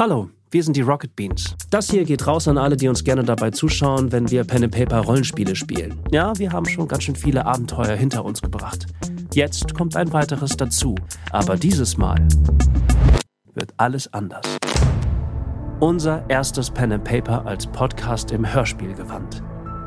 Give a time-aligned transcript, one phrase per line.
[0.00, 1.54] Hallo, wir sind die Rocket Beans.
[1.68, 4.74] Das hier geht raus an alle, die uns gerne dabei zuschauen, wenn wir Pen and
[4.74, 6.00] Paper Rollenspiele spielen.
[6.10, 8.86] Ja, wir haben schon ganz schön viele Abenteuer hinter uns gebracht.
[9.34, 10.94] Jetzt kommt ein weiteres dazu,
[11.32, 12.26] aber dieses Mal
[13.52, 14.46] wird alles anders.
[15.80, 19.42] Unser erstes Pen and Paper als Podcast im Hörspielgewand.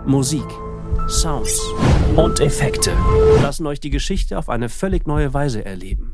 [0.06, 0.46] Musik,
[1.08, 1.60] Sounds
[2.16, 2.92] und Effekte
[3.42, 6.13] lassen euch die Geschichte auf eine völlig neue Weise erleben.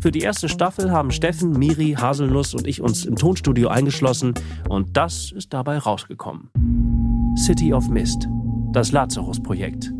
[0.00, 4.34] Für die erste Staffel haben Steffen, Miri, Haselnuss und ich uns im Tonstudio eingeschlossen
[4.68, 6.50] und das ist dabei rausgekommen.
[7.36, 8.28] City of Mist,
[8.72, 9.92] das Lazarus-Projekt.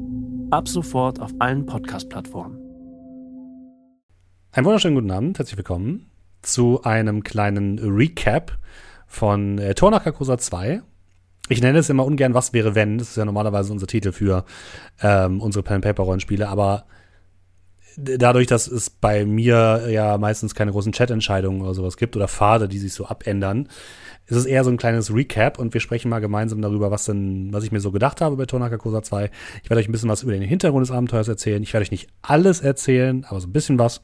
[0.51, 2.59] Ab sofort auf allen Podcast-Plattformen.
[4.53, 6.09] Einen wunderschönen guten Abend, herzlich willkommen
[6.43, 8.57] zu einem kleinen Recap
[9.09, 10.81] von äh, Tor nach Carcosa 2.
[11.49, 14.45] Ich nenne es immer ungern Was wäre wenn, das ist ja normalerweise unser Titel für
[15.03, 16.85] ähm, unsere Pen-Paper-Rollenspiele, aber
[17.99, 22.69] dadurch, dass es bei mir ja meistens keine großen Chat-Entscheidungen oder sowas gibt oder Pfade,
[22.69, 23.69] die sich so abändern,
[24.27, 27.53] ist es eher so ein kleines Recap und wir sprechen mal gemeinsam darüber, was denn,
[27.53, 29.31] was ich mir so gedacht habe bei Tonaka Kosa 2.
[29.63, 31.63] Ich werde euch ein bisschen was über den Hintergrund des Abenteuers erzählen.
[31.63, 34.03] Ich werde euch nicht alles erzählen, aber so ein bisschen was.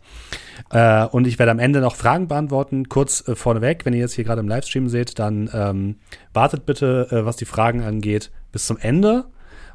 [0.70, 2.88] Äh, und ich werde am Ende noch Fragen beantworten.
[2.88, 5.96] Kurz äh, vorneweg, wenn ihr jetzt hier gerade im Livestream seht, dann ähm,
[6.32, 9.26] wartet bitte, äh, was die Fragen angeht, bis zum Ende.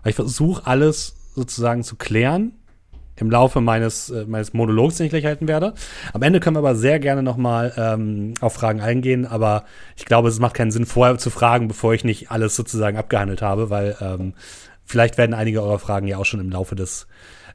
[0.02, 2.54] Weil ich versuche alles sozusagen zu klären
[3.22, 5.74] im Laufe meines, äh, meines Monologs, den ich gleich halten werde.
[6.14, 10.30] Am Ende können wir aber sehr gerne nochmal ähm, auf Fragen eingehen, aber ich glaube,
[10.30, 13.96] es macht keinen Sinn, vorher zu fragen, bevor ich nicht alles sozusagen abgehandelt habe, weil
[14.02, 14.34] ähm,
[14.86, 17.08] vielleicht werden einige eurer Fragen ja auch schon im Laufe des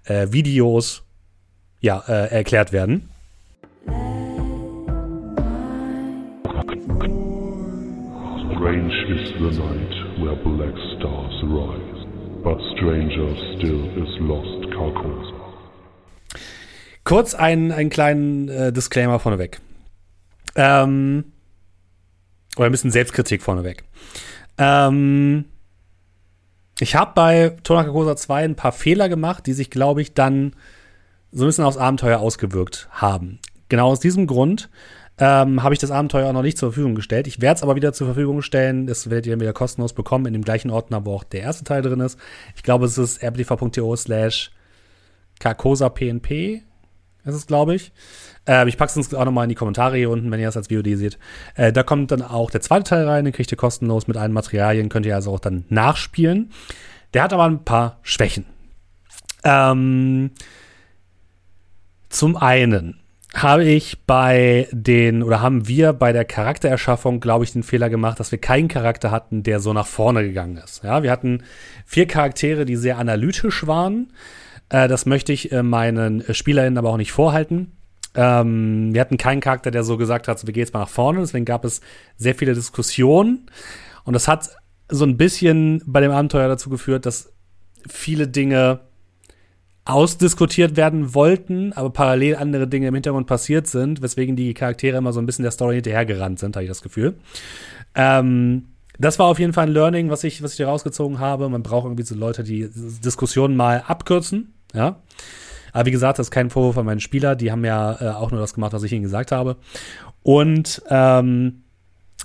[0.05, 1.03] äh, Videos
[1.81, 3.11] ja, äh, erklärt werden.
[8.65, 12.07] Strange is the night where black stars rise,
[12.43, 15.34] but stranger still is lost Carcosa.
[17.05, 19.61] Kurz einen, einen kleinen äh, Disclaimer vorneweg.
[20.57, 21.33] Ähm,
[22.57, 23.85] oder ein bisschen Selbstkritik vorneweg.
[24.57, 25.45] Ähm,
[26.81, 30.55] ich habe bei Tonaka Kosa 2 ein paar Fehler gemacht, die sich, glaube ich, dann
[31.31, 33.39] so ein bisschen aufs Abenteuer ausgewirkt haben.
[33.69, 34.71] Genau aus diesem Grund
[35.19, 37.27] ähm, habe ich das Abenteuer auch noch nicht zur Verfügung gestellt.
[37.27, 38.87] Ich werde es aber wieder zur Verfügung stellen.
[38.87, 41.83] Das werdet ihr wieder kostenlos bekommen in dem gleichen Ordner, wo auch der erste Teil
[41.83, 42.19] drin ist.
[42.57, 44.51] Ich glaube, es ist rptv.to slash
[45.39, 46.63] Carcosa PNP
[47.25, 47.93] ist es, glaube ich.
[48.47, 50.69] Äh, ich packe es auch nochmal in die Kommentare hier unten, wenn ihr das als
[50.69, 51.19] VOD seht.
[51.55, 54.33] Äh, da kommt dann auch der zweite Teil rein, den kriegt ihr kostenlos mit allen
[54.33, 56.51] Materialien, könnt ihr also auch dann nachspielen.
[57.15, 58.47] Der hat aber ein paar Schwächen.
[59.45, 60.33] Ähm,
[62.09, 63.01] zum einen
[63.35, 68.21] habe ich bei den, oder haben wir bei der Charaktererschaffung, glaube ich, den Fehler gemacht,
[68.21, 70.85] dass wir keinen Charakter hatten, der so nach vorne gegangen ist.
[70.85, 71.43] Ja, wir hatten
[71.85, 74.13] vier Charaktere, die sehr analytisch waren.
[74.69, 77.73] Äh, das möchte ich äh, meinen SpielerInnen aber auch nicht vorhalten.
[78.15, 80.89] Ähm, wir hatten keinen Charakter, der so gesagt hat, so, wir gehen jetzt mal nach
[80.89, 81.21] vorne.
[81.21, 81.81] Deswegen gab es
[82.17, 83.51] sehr viele Diskussionen.
[84.05, 84.51] Und das hat
[84.89, 87.33] so ein bisschen bei dem Abenteuer dazu geführt, dass
[87.89, 88.81] viele Dinge
[89.85, 95.13] ausdiskutiert werden wollten, aber parallel andere Dinge im Hintergrund passiert sind, weswegen die Charaktere immer
[95.13, 97.17] so ein bisschen der Story hinterhergerannt sind, habe ich das Gefühl.
[97.95, 101.49] Ähm, das war auf jeden Fall ein Learning, was ich, was ich hier rausgezogen habe.
[101.49, 102.69] Man braucht irgendwie so Leute, die
[103.03, 105.01] Diskussionen mal abkürzen ja.
[105.73, 107.37] Aber wie gesagt, das ist kein Vorwurf an meinen Spieler.
[107.37, 109.57] Die haben ja äh, auch nur das gemacht, was ich ihnen gesagt habe.
[110.23, 111.63] Und ähm,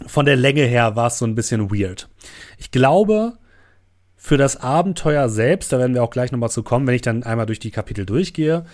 [0.06, 2.10] von der Länge her war es so ein bisschen weird.
[2.58, 3.38] Ich glaube,
[4.16, 7.24] für das Abenteuer selbst, da werden wir auch gleich nochmal zu kommen, wenn ich dann
[7.24, 8.66] einmal durch die Kapitel durchgehe,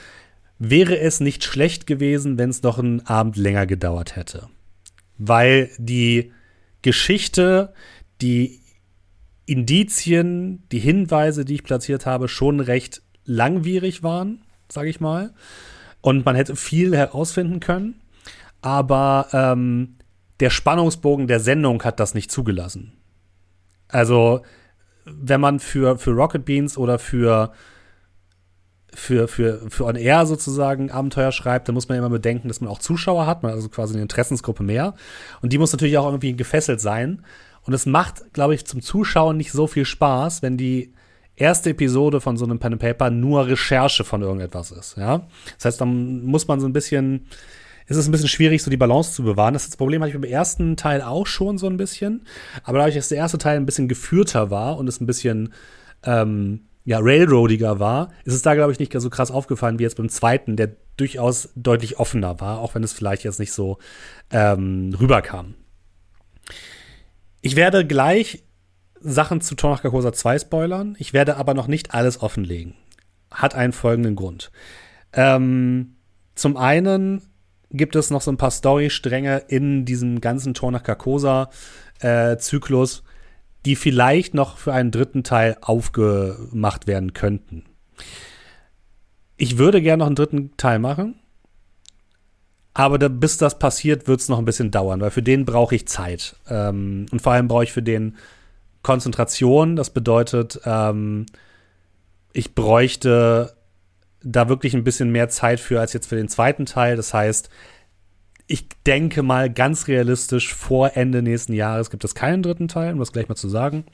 [0.57, 4.49] wäre es nicht schlecht gewesen, wenn es noch einen Abend länger gedauert hätte.
[5.17, 6.31] Weil die
[6.85, 7.73] Geschichte,
[8.21, 8.61] die
[9.47, 15.33] Indizien, die Hinweise, die ich platziert habe, schon recht langwierig waren, sage ich mal.
[16.01, 18.01] Und man hätte viel herausfinden können.
[18.61, 19.95] Aber ähm,
[20.39, 22.93] der Spannungsbogen der Sendung hat das nicht zugelassen.
[23.87, 24.43] Also,
[25.05, 27.51] wenn man für, für Rocket Beans oder für,
[28.95, 32.69] für, für, für On Air sozusagen Abenteuer schreibt, dann muss man immer bedenken, dass man
[32.69, 34.95] auch Zuschauer hat, man also quasi eine Interessensgruppe mehr.
[35.41, 37.23] Und die muss natürlich auch irgendwie gefesselt sein.
[37.63, 40.93] Und es macht, glaube ich, zum Zuschauen nicht so viel Spaß, wenn die
[41.35, 45.27] erste Episode von so einem Pen and Paper nur Recherche von irgendetwas ist, ja.
[45.57, 47.27] Das heißt, dann muss man so ein bisschen,
[47.87, 49.53] ist es ein bisschen schwierig, so die Balance zu bewahren.
[49.53, 52.25] Das, das Problem hatte ich beim ersten Teil auch schon so ein bisschen.
[52.63, 55.53] Aber dadurch, dass der erste Teil ein bisschen geführter war und es ein bisschen,
[56.03, 59.97] ähm, ja, railroadiger war, ist es da, glaube ich, nicht so krass aufgefallen wie jetzt
[59.97, 63.79] beim zweiten, der durchaus deutlich offener war, auch wenn es vielleicht jetzt nicht so
[64.31, 65.55] ähm, rüberkam.
[67.41, 68.43] Ich werde gleich
[69.01, 70.95] Sachen zu Tor nach Carcosa 2 spoilern.
[70.99, 72.75] Ich werde aber noch nicht alles offenlegen.
[73.31, 74.51] Hat einen folgenden Grund.
[75.11, 75.95] Ähm,
[76.35, 77.23] zum einen
[77.71, 83.01] gibt es noch so ein paar Storystränge in diesem ganzen Tor nach Carcosa-Zyklus, äh,
[83.65, 87.65] die vielleicht noch für einen dritten Teil aufgemacht werden könnten.
[89.37, 91.15] Ich würde gerne noch einen dritten Teil machen,
[92.73, 95.75] aber da, bis das passiert, wird es noch ein bisschen dauern, weil für den brauche
[95.75, 96.35] ich Zeit.
[96.49, 98.17] Ähm, und vor allem brauche ich für den
[98.83, 99.75] Konzentration.
[99.75, 101.25] Das bedeutet, ähm,
[102.33, 103.55] ich bräuchte
[104.21, 106.97] da wirklich ein bisschen mehr Zeit für als jetzt für den zweiten Teil.
[106.97, 107.49] Das heißt,
[108.47, 112.99] ich denke mal ganz realistisch, vor Ende nächsten Jahres gibt es keinen dritten Teil, um
[112.99, 113.85] das gleich mal zu sagen.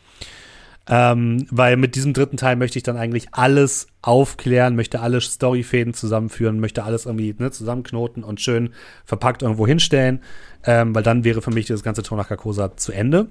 [0.88, 5.94] Ähm, weil mit diesem dritten Teil möchte ich dann eigentlich alles aufklären, möchte alle Storyfäden
[5.94, 8.71] zusammenführen, möchte alles irgendwie ne, zusammenknoten und schön
[9.06, 10.21] verpackt irgendwo hinstellen,
[10.65, 13.27] ähm, weil dann wäre für mich das ganze Tor nach Carcosa zu Ende.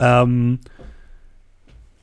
[0.00, 0.60] Ähm,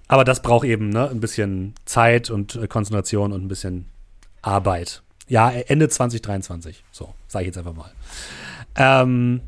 [0.08, 3.90] aber das braucht eben ne, ein bisschen Zeit und äh, Konzentration und ein bisschen
[4.42, 5.03] Arbeit.
[5.28, 6.84] Ja, Ende 2023.
[6.92, 7.92] So, sage ich jetzt einfach mal.
[8.76, 9.42] Ähm,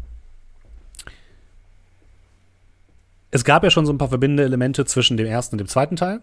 [3.32, 5.96] es gab ja schon so ein paar verbindende Elemente zwischen dem ersten und dem zweiten
[5.96, 6.22] Teil.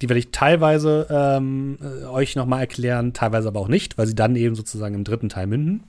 [0.00, 4.14] Die werde ich teilweise ähm, äh, euch nochmal erklären, teilweise aber auch nicht, weil sie
[4.14, 5.84] dann eben sozusagen im dritten Teil münden.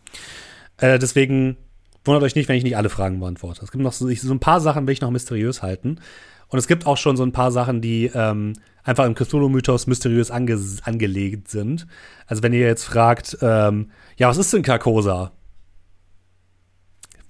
[0.77, 1.57] Äh, deswegen
[2.03, 3.63] wundert euch nicht, wenn ich nicht alle Fragen beantworte.
[3.63, 5.99] Es gibt noch so, so ein paar Sachen, will ich noch mysteriös halten.
[6.49, 8.53] Und es gibt auch schon so ein paar Sachen, die ähm,
[8.85, 11.87] einfach im Cthulhu-Mythos mysteriös ange angelegt sind.
[12.27, 15.31] Also wenn ihr jetzt fragt, ähm, ja, was ist denn Carcosa?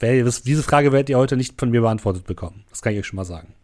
[0.01, 2.65] Diese Frage werdet ihr heute nicht von mir beantwortet bekommen.
[2.69, 3.55] Das kann ich euch schon mal sagen.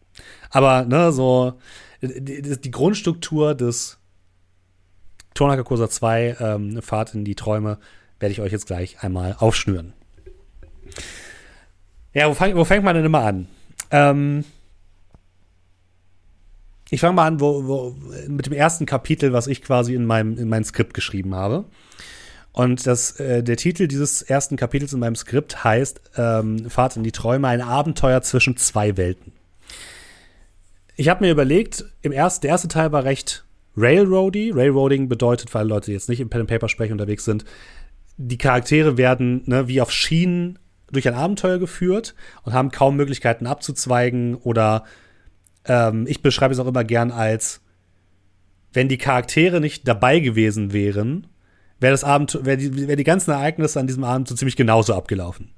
[0.49, 1.59] Aber, ne, so,
[2.01, 3.99] die, die Grundstruktur des
[5.33, 7.77] Torna Carcosa 2, ähm, Fahrt in die Träume,
[8.19, 9.93] werde ich euch jetzt gleich einmal aufschnüren.
[12.13, 13.47] Ja, wo, fang, wo fängt man denn immer an?
[13.91, 14.45] Ähm,
[16.91, 17.95] ich fange mal an wo, wo,
[18.27, 21.65] mit dem ersten Kapitel, was ich quasi in meinem in mein Skript geschrieben habe.
[22.51, 27.03] Und das, äh, der Titel dieses ersten Kapitels in meinem Skript heißt ähm, Fahrt in
[27.03, 29.31] die Träume, ein Abenteuer zwischen zwei Welten.
[30.97, 33.45] Ich habe mir überlegt, im ersten, der erste Teil war recht
[33.77, 34.51] Railroady.
[34.51, 37.45] Railroading bedeutet, weil Leute jetzt nicht im Pen and Paper sprechen unterwegs sind,
[38.17, 40.59] die Charaktere werden ne, wie auf Schienen
[40.91, 44.83] durch ein Abenteuer geführt und haben kaum Möglichkeiten abzuzweigen oder
[45.65, 47.61] ähm, ich beschreibe es auch immer gern als,
[48.73, 51.27] wenn die Charaktere nicht dabei gewesen wären,
[51.79, 54.93] wäre das Abend, wäre die, wär die ganzen Ereignisse an diesem Abend so ziemlich genauso
[54.93, 55.51] abgelaufen.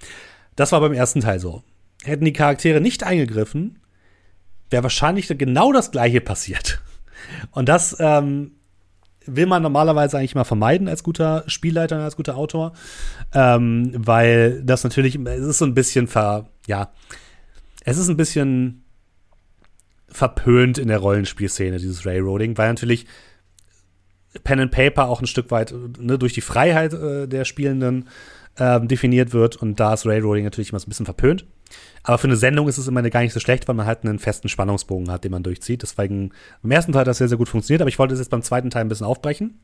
[0.56, 1.64] Das war beim ersten Teil so.
[2.04, 3.80] Hätten die Charaktere nicht eingegriffen,
[4.70, 6.82] wäre wahrscheinlich genau das Gleiche passiert.
[7.52, 8.52] Und das ähm,
[9.26, 12.74] will man normalerweise eigentlich mal vermeiden als guter Spielleiter, als guter Autor,
[13.34, 16.92] ähm, weil das natürlich, es ist so ein bisschen ver, ja,
[17.86, 18.83] es ist ein bisschen
[20.13, 23.06] verpönt in der Rollenspielszene, dieses Railroading, weil natürlich
[24.44, 28.07] Pen and Paper auch ein Stück weit ne, durch die Freiheit äh, der Spielenden
[28.57, 31.45] äh, definiert wird und da ist Railroading natürlich immer so ein bisschen verpönt.
[32.04, 34.19] Aber für eine Sendung ist es immer gar nicht so schlecht, weil man halt einen
[34.19, 35.81] festen Spannungsbogen hat, den man durchzieht.
[35.81, 36.31] Deswegen
[36.62, 38.42] im ersten Teil hat das sehr, sehr gut funktioniert, aber ich wollte es jetzt beim
[38.44, 39.60] zweiten Teil ein bisschen aufbrechen.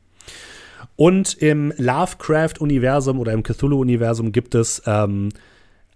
[0.96, 5.28] Und im Lovecraft-Universum oder im Cthulhu-Universum gibt es ähm,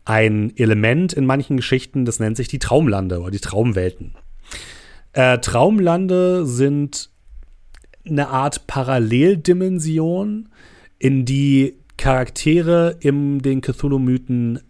[0.05, 4.15] ein Element in manchen Geschichten, das nennt sich die Traumlande oder die Traumwelten.
[5.13, 7.11] Äh, Traumlande sind
[8.07, 10.49] eine Art Paralleldimension,
[10.99, 14.61] in die Charaktere in den Cthulhu-Mythen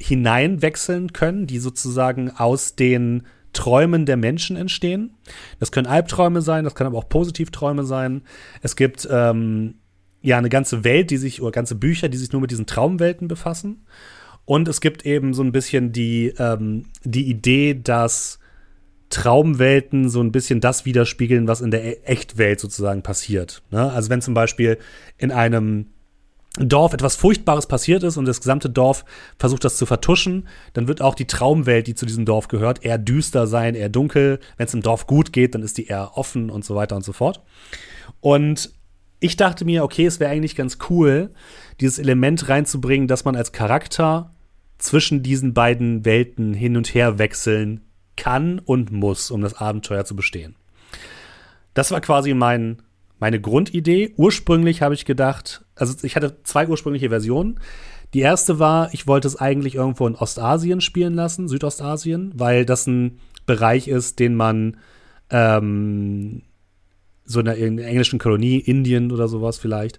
[0.00, 5.14] hineinwechseln können, die sozusagen aus den Träumen der Menschen entstehen.
[5.58, 8.22] Das können Albträume sein, das können aber auch Positivträume sein.
[8.62, 9.74] Es gibt ähm,
[10.22, 13.28] ja eine ganze Welt, die sich, oder ganze Bücher, die sich nur mit diesen Traumwelten
[13.28, 13.84] befassen.
[14.44, 18.39] Und es gibt eben so ein bisschen die, ähm, die Idee, dass
[19.10, 23.62] Traumwelten so ein bisschen das widerspiegeln, was in der e-, Echtwelt sozusagen passiert.
[23.70, 23.92] Ne?
[23.92, 24.78] Also wenn zum Beispiel
[25.18, 25.86] in einem
[26.58, 29.04] Dorf etwas Furchtbares passiert ist und das gesamte Dorf
[29.38, 32.98] versucht das zu vertuschen, dann wird auch die Traumwelt, die zu diesem Dorf gehört, eher
[32.98, 34.40] düster sein, eher dunkel.
[34.56, 37.04] Wenn es im Dorf gut geht, dann ist die eher offen und so weiter und
[37.04, 37.42] so fort.
[38.20, 38.72] Und
[39.20, 41.30] ich dachte mir, okay, es wäre eigentlich ganz cool,
[41.80, 44.32] dieses Element reinzubringen, dass man als Charakter
[44.78, 47.82] zwischen diesen beiden Welten hin und her wechseln
[48.20, 50.54] kann und muss, um das Abenteuer zu bestehen.
[51.72, 52.82] Das war quasi mein,
[53.18, 54.12] meine Grundidee.
[54.18, 57.58] Ursprünglich habe ich gedacht, also ich hatte zwei ursprüngliche Versionen.
[58.12, 62.86] Die erste war, ich wollte es eigentlich irgendwo in Ostasien spielen lassen, Südostasien, weil das
[62.86, 64.76] ein Bereich ist, den man
[65.30, 66.42] ähm,
[67.24, 69.98] so in der, in der englischen Kolonie, Indien oder sowas vielleicht,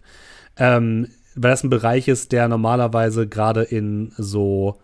[0.58, 4.80] ähm, weil das ein Bereich ist, der normalerweise gerade in so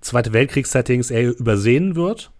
[0.00, 2.30] Zweite Weltkriegssettings eher übersehen wird.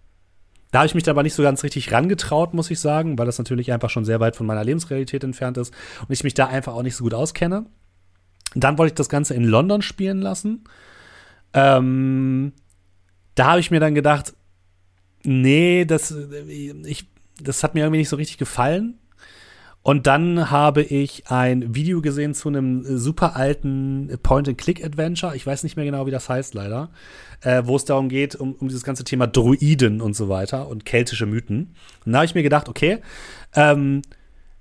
[0.77, 3.39] Da habe ich mich aber nicht so ganz richtig rangetraut, muss ich sagen, weil das
[3.39, 6.75] natürlich einfach schon sehr weit von meiner Lebensrealität entfernt ist und ich mich da einfach
[6.75, 7.65] auch nicht so gut auskenne.
[8.53, 10.65] Dann wollte ich das Ganze in London spielen lassen.
[11.55, 12.53] Ähm,
[13.33, 14.35] da habe ich mir dann gedacht,
[15.23, 16.13] nee, das,
[16.85, 17.07] ich,
[17.41, 18.99] das hat mir irgendwie nicht so richtig gefallen.
[19.87, 25.33] Und dann habe ich ein Video gesehen zu einem super alten Point-and-Click-Adventure.
[25.33, 26.89] Ich weiß nicht mehr genau, wie das heißt, leider.
[27.39, 30.83] Äh, wo es darum geht, um, um dieses ganze Thema Druiden und so weiter und
[30.83, 31.73] keltische Mythen.
[32.05, 32.97] Und da habe ich mir gedacht, okay,
[33.55, 34.01] ähm,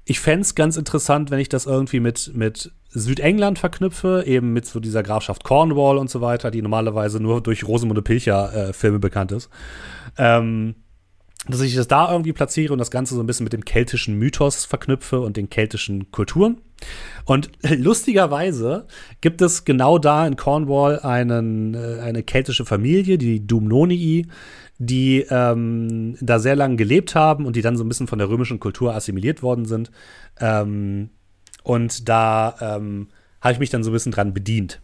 [0.04, 4.66] ich fände es ganz interessant, wenn ich das irgendwie mit, mit Südengland verknüpfe, eben mit
[4.66, 9.32] so dieser Grafschaft Cornwall und so weiter, die normalerweise nur durch Rosamunde Pilcher-Filme äh, bekannt
[9.32, 9.50] ist.
[10.18, 10.76] Ähm,
[11.48, 14.18] dass ich das da irgendwie platziere und das Ganze so ein bisschen mit dem keltischen
[14.18, 16.60] Mythos verknüpfe und den keltischen Kulturen.
[17.24, 18.86] Und lustigerweise
[19.20, 24.26] gibt es genau da in Cornwall einen, äh, eine keltische Familie, die Dumnonii,
[24.78, 28.28] die ähm, da sehr lange gelebt haben und die dann so ein bisschen von der
[28.28, 29.90] römischen Kultur assimiliert worden sind.
[30.38, 31.10] Ähm,
[31.62, 33.08] und da ähm,
[33.40, 34.80] habe ich mich dann so ein bisschen dran bedient.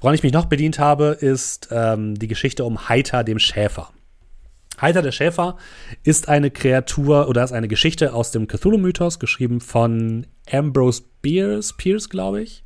[0.00, 3.90] Woran ich mich noch bedient habe, ist ähm, die Geschichte um Heiter, dem Schäfer.
[4.80, 5.56] Heiter der Schäfer
[6.04, 12.08] ist eine Kreatur oder ist eine Geschichte aus dem Cthulhu-Mythos, geschrieben von Ambrose Pierce, Pierce
[12.08, 12.64] glaube ich.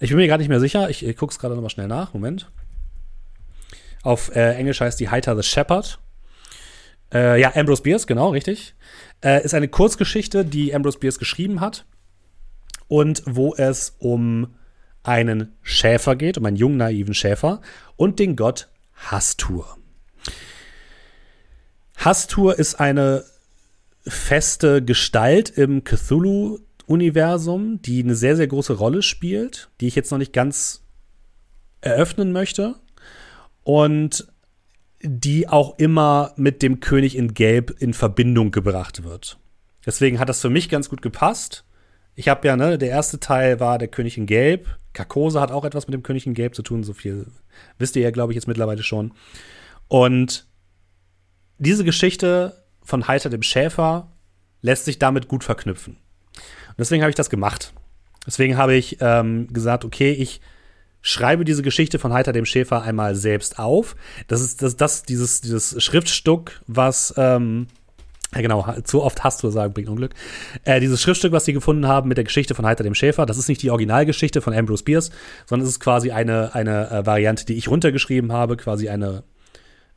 [0.00, 0.90] Ich bin mir gar nicht mehr sicher.
[0.90, 2.12] Ich, ich gucke es gerade nochmal schnell nach.
[2.12, 2.50] Moment.
[4.02, 5.98] Auf äh, Englisch heißt die Heiter the Shepherd.
[7.12, 8.74] Äh, ja, Ambrose Bierce, genau, richtig.
[9.24, 11.86] Äh, ist eine Kurzgeschichte, die Ambrose Bierce geschrieben hat.
[12.86, 14.54] Und wo es um
[15.02, 17.60] einen Schäfer geht, um einen jungen, naiven Schäfer
[17.96, 19.78] und den Gott Hastur.
[21.96, 23.24] Hastur ist eine
[24.06, 30.18] feste Gestalt im Cthulhu-Universum, die eine sehr, sehr große Rolle spielt, die ich jetzt noch
[30.18, 30.82] nicht ganz
[31.80, 32.76] eröffnen möchte.
[33.62, 34.26] Und
[35.06, 39.38] die auch immer mit dem König in Gelb in Verbindung gebracht wird.
[39.84, 41.64] Deswegen hat das für mich ganz gut gepasst.
[42.14, 44.78] Ich habe ja, ne, der erste Teil war der König in Gelb.
[44.94, 47.26] Karkose hat auch etwas mit dem König in Gelb zu tun, so viel
[47.78, 49.12] wisst ihr ja, glaube ich, jetzt mittlerweile schon.
[49.88, 50.46] Und
[51.58, 54.12] diese Geschichte von Heiter dem Schäfer
[54.62, 55.96] lässt sich damit gut verknüpfen.
[56.34, 57.72] Und deswegen habe ich das gemacht.
[58.26, 60.40] Deswegen habe ich ähm, gesagt, okay, ich
[61.02, 63.94] schreibe diese Geschichte von Heiter dem Schäfer einmal selbst auf.
[64.26, 67.66] Das ist das, das dieses, dieses Schriftstück, was ähm,
[68.34, 70.14] ja, genau, zu oft hast du sagen, bringt Unglück.
[70.64, 73.38] Äh, dieses Schriftstück, was sie gefunden haben mit der Geschichte von Heiter dem Schäfer, das
[73.38, 75.10] ist nicht die Originalgeschichte von Ambrose Bierce,
[75.46, 79.22] sondern es ist quasi eine, eine äh, Variante, die ich runtergeschrieben habe, quasi eine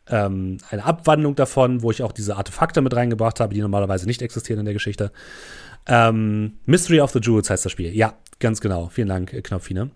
[0.09, 4.21] ähm, eine Abwandlung davon, wo ich auch diese Artefakte mit reingebracht habe, die normalerweise nicht
[4.21, 5.11] existieren in der Geschichte.
[5.87, 7.95] Ähm, Mystery of the Jewels heißt das Spiel.
[7.95, 8.89] Ja, ganz genau.
[8.89, 9.91] Vielen Dank, äh, Knopfine.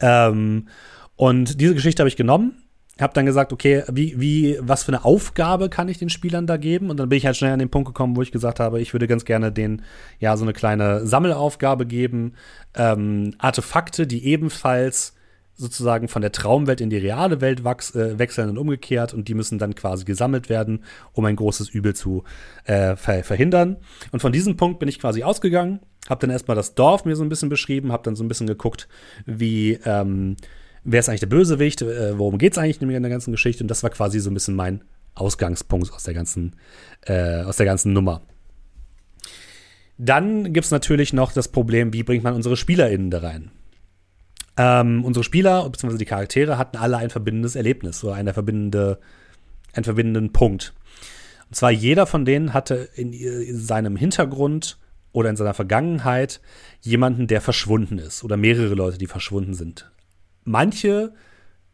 [0.00, 0.68] Ähm,
[1.16, 2.62] und diese Geschichte habe ich genommen,
[3.00, 6.56] habe dann gesagt, okay, wie, wie, was für eine Aufgabe kann ich den Spielern da
[6.56, 6.90] geben?
[6.90, 8.92] Und dann bin ich halt schnell an den Punkt gekommen, wo ich gesagt habe, ich
[8.92, 9.82] würde ganz gerne denen
[10.20, 12.34] ja so eine kleine Sammelaufgabe geben,
[12.74, 15.13] ähm, Artefakte, die ebenfalls
[15.56, 19.58] sozusagen von der Traumwelt in die reale Welt äh, wechseln und umgekehrt und die müssen
[19.58, 22.24] dann quasi gesammelt werden, um ein großes Übel zu
[22.64, 23.76] äh, ver verhindern.
[24.10, 27.22] Und von diesem Punkt bin ich quasi ausgegangen, habe dann erstmal das Dorf mir so
[27.22, 28.88] ein bisschen beschrieben, habe dann so ein bisschen geguckt,
[29.26, 30.36] wie ähm,
[30.82, 33.68] wer ist eigentlich der Bösewicht, äh, worum geht es eigentlich in der ganzen Geschichte und
[33.68, 34.82] das war quasi so ein bisschen mein
[35.14, 36.56] Ausgangspunkt aus der ganzen,
[37.02, 38.22] äh, aus der ganzen Nummer.
[39.96, 43.52] Dann gibt es natürlich noch das Problem, wie bringt man unsere SpielerInnen da rein?
[44.56, 45.96] Ähm, unsere Spieler bzw.
[45.96, 48.98] die Charaktere hatten alle ein verbindendes Erlebnis oder eine verbindende,
[49.72, 50.74] einen verbindenden Punkt.
[51.48, 54.78] Und zwar jeder von denen hatte in, in seinem Hintergrund
[55.12, 56.40] oder in seiner Vergangenheit
[56.80, 59.90] jemanden, der verschwunden ist oder mehrere Leute, die verschwunden sind.
[60.44, 61.12] Manche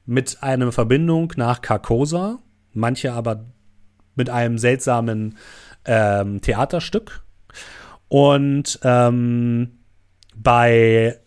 [0.06, 2.38] mit einer Verbindung nach Carcosa,
[2.72, 3.46] manche aber
[4.14, 5.36] mit einem seltsamen
[5.84, 7.22] ähm, Theaterstück.
[8.08, 9.78] Und ähm,
[10.36, 11.20] bei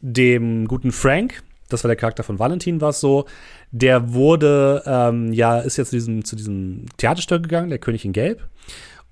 [0.00, 3.26] dem guten Frank, das war der Charakter von Valentin, war es so,
[3.70, 8.12] der wurde, ähm, ja, ist jetzt zu diesem, zu diesem Theaterstück gegangen, der König in
[8.12, 8.48] Gelb.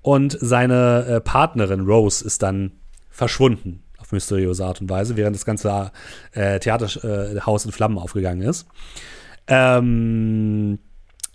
[0.01, 2.71] Und seine äh, Partnerin Rose ist dann
[3.09, 5.91] verschwunden auf mysteriöse Art und Weise, während das ganze
[6.31, 8.67] äh, Theaterhaus äh, in Flammen aufgegangen ist.
[9.47, 10.79] Ähm,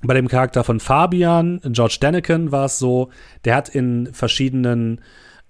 [0.02, 3.10] bei dem Charakter von Fabian, George Daniken, war es so,
[3.44, 5.00] der hat in verschiedenen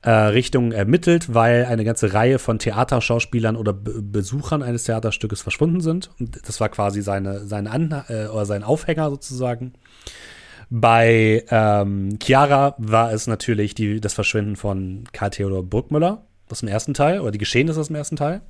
[0.04, 5.80] äh, Richtungen ermittelt, weil eine ganze Reihe von Theaterschauspielern oder Be Besuchern eines Theaterstückes verschwunden
[5.80, 6.10] sind.
[6.20, 9.72] Und das war quasi seine, seine An äh, oder sein Aufhänger sozusagen.
[10.68, 16.68] Bei ähm, Chiara war es natürlich die, das Verschwinden von Karl Theodor Burgmüller aus dem
[16.68, 18.42] ersten Teil, oder die Geschehnisse aus dem ersten Teil.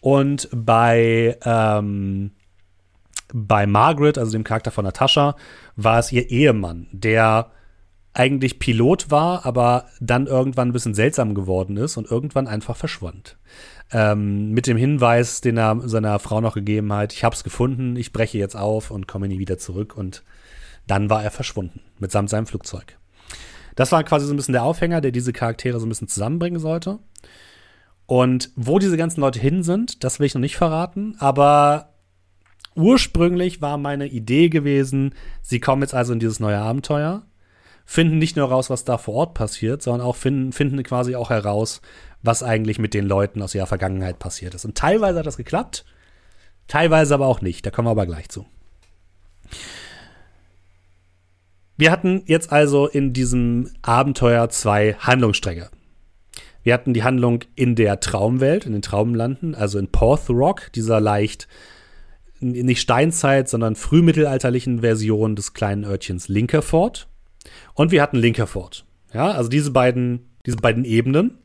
[0.00, 2.32] Und bei, ähm,
[3.32, 5.36] bei Margaret, also dem Charakter von Natascha,
[5.76, 7.52] war es ihr Ehemann, der
[8.14, 13.36] eigentlich Pilot war, aber dann irgendwann ein bisschen seltsam geworden ist und irgendwann einfach verschwand.
[13.90, 17.96] ähm, mit dem Hinweis, den er seiner Frau noch gegeben hat, ich habe es gefunden,
[17.96, 19.96] ich breche jetzt auf und komme nie wieder zurück.
[19.96, 20.22] Und
[20.86, 22.98] dann war er verschwunden, mitsamt seinem Flugzeug.
[23.76, 26.60] Das war quasi so ein bisschen der Aufhänger, der diese Charaktere so ein bisschen zusammenbringen
[26.60, 26.98] sollte.
[28.06, 31.94] Und wo diese ganzen Leute hin sind, das will ich noch nicht verraten, aber
[32.76, 37.22] ursprünglich war meine Idee gewesen, sie kommen jetzt also in dieses neue Abenteuer,
[37.84, 41.30] finden nicht nur raus, was da vor Ort passiert, sondern auch finden, finden quasi auch
[41.30, 41.80] heraus,
[42.22, 44.64] was eigentlich mit den Leuten aus ihrer Vergangenheit passiert ist.
[44.64, 45.84] Und teilweise hat das geklappt,
[46.66, 47.66] teilweise aber auch nicht.
[47.66, 48.46] Da kommen wir aber gleich zu.
[51.76, 55.70] Wir hatten jetzt also in diesem Abenteuer zwei Handlungsstränge.
[56.62, 61.46] Wir hatten die Handlung in der Traumwelt, in den Traumlanden, also in Porthrock, dieser leicht
[62.40, 67.08] nicht Steinzeit, sondern frühmittelalterlichen Version des kleinen Örtchens Linkerford.
[67.74, 68.84] Und wir hatten Linkerford.
[69.12, 71.38] Ja, also diese beiden, diese beiden Ebenen.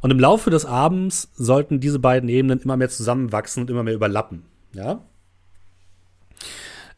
[0.00, 3.94] Und im Laufe des Abends sollten diese beiden Ebenen immer mehr zusammenwachsen und immer mehr
[3.94, 4.44] überlappen.
[4.72, 5.00] Ja.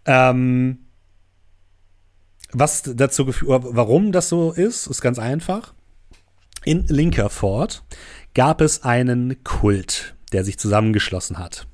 [0.05, 0.79] Ähm,
[2.53, 5.75] was dazu geführt, warum das so ist, ist ganz einfach.
[6.65, 7.85] In Linkerford
[8.35, 11.67] gab es einen Kult, der sich zusammengeschlossen hat.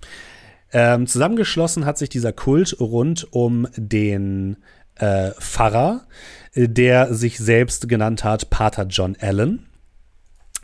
[0.72, 4.56] Ähm, zusammengeschlossen hat sich dieser Kult rund um den
[4.96, 6.06] äh, Pfarrer,
[6.54, 9.66] der sich selbst genannt hat Pater John Allen.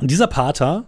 [0.00, 0.86] Dieser Pater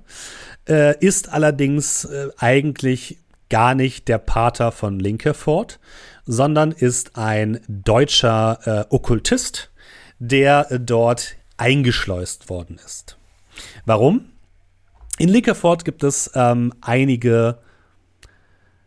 [0.69, 3.19] äh, ist allerdings äh, eigentlich
[3.51, 5.79] gar nicht der Pater von Linkerford,
[6.25, 9.71] sondern ist ein deutscher äh, Okkultist,
[10.19, 13.19] der äh, dort eingeschleust worden ist.
[13.85, 14.31] Warum?
[15.19, 17.59] In Linkerford gibt es ähm, einige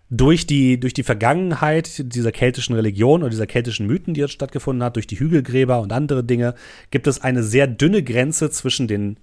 [0.09, 4.83] durch die, durch die Vergangenheit dieser keltischen Religion oder dieser keltischen Mythen, die dort stattgefunden
[4.83, 6.53] hat, durch die Hügelgräber und andere Dinge,
[6.91, 9.19] gibt es eine sehr dünne Grenze zwischen den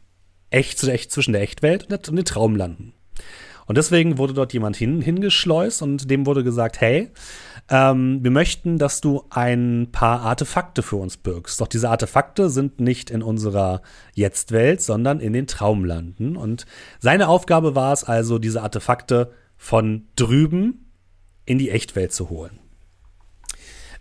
[0.50, 2.92] Echt, zwischen der Echtwelt und den Traumlanden.
[3.66, 7.10] Und deswegen wurde dort jemand hin, hingeschleust und dem wurde gesagt, hey,
[7.70, 11.60] ähm, wir möchten, dass du ein paar Artefakte für uns birgst.
[11.60, 13.80] Doch diese Artefakte sind nicht in unserer
[14.14, 16.36] Jetztwelt, sondern in den Traumlanden.
[16.36, 16.66] Und
[16.98, 20.90] seine Aufgabe war es also, diese Artefakte von drüben
[21.44, 22.58] in die Echtwelt zu holen.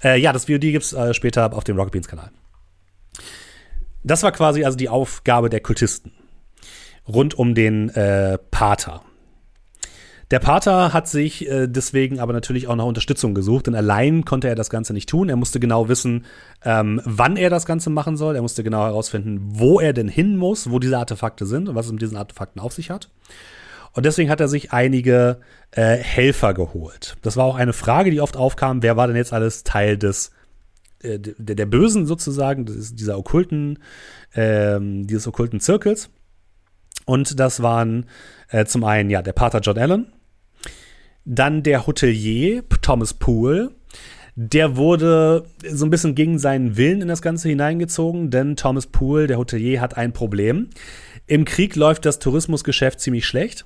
[0.04, 2.32] Äh, ja, das VOD gibt es äh, später auf dem Rocket Beans Kanal.
[4.04, 6.13] Das war quasi also die Aufgabe der Kultisten
[7.08, 9.04] rund um den äh, Pater.
[10.32, 14.47] Der Pater hat sich äh, deswegen aber natürlich auch noch Unterstützung gesucht, denn allein konnte
[14.47, 15.30] er das Ganze nicht tun.
[15.30, 16.26] Er musste genau wissen,
[16.65, 18.36] ähm, wann er das Ganze machen soll.
[18.36, 21.86] Er musste genau herausfinden, wo er denn hin muss, wo diese Artefakte sind und was
[21.86, 23.10] es mit diesen Artefakten auf sich hat.
[23.93, 25.39] Und deswegen hat er sich einige
[25.71, 27.17] äh, Helfer geholt.
[27.21, 30.32] Das war auch eine Frage, die oft aufkam, wer war denn jetzt alles Teil des
[31.04, 33.80] äh, der, der Bösen sozusagen, dieser okkulten,
[34.36, 36.10] ähm, dieses okkulten Zirkels.
[37.06, 38.06] Und das waren
[38.49, 40.13] äh, zum einen ja der Pater John Allen,
[41.25, 43.71] dann der Hotelier Thomas Poole.
[44.36, 49.27] Der wurde so ein bisschen gegen seinen Willen in das Ganze hineingezogen, denn Thomas Poole,
[49.27, 50.69] der Hotelier, hat ein Problem.
[51.27, 53.65] Im Krieg läuft das Tourismusgeschäft ziemlich schlecht.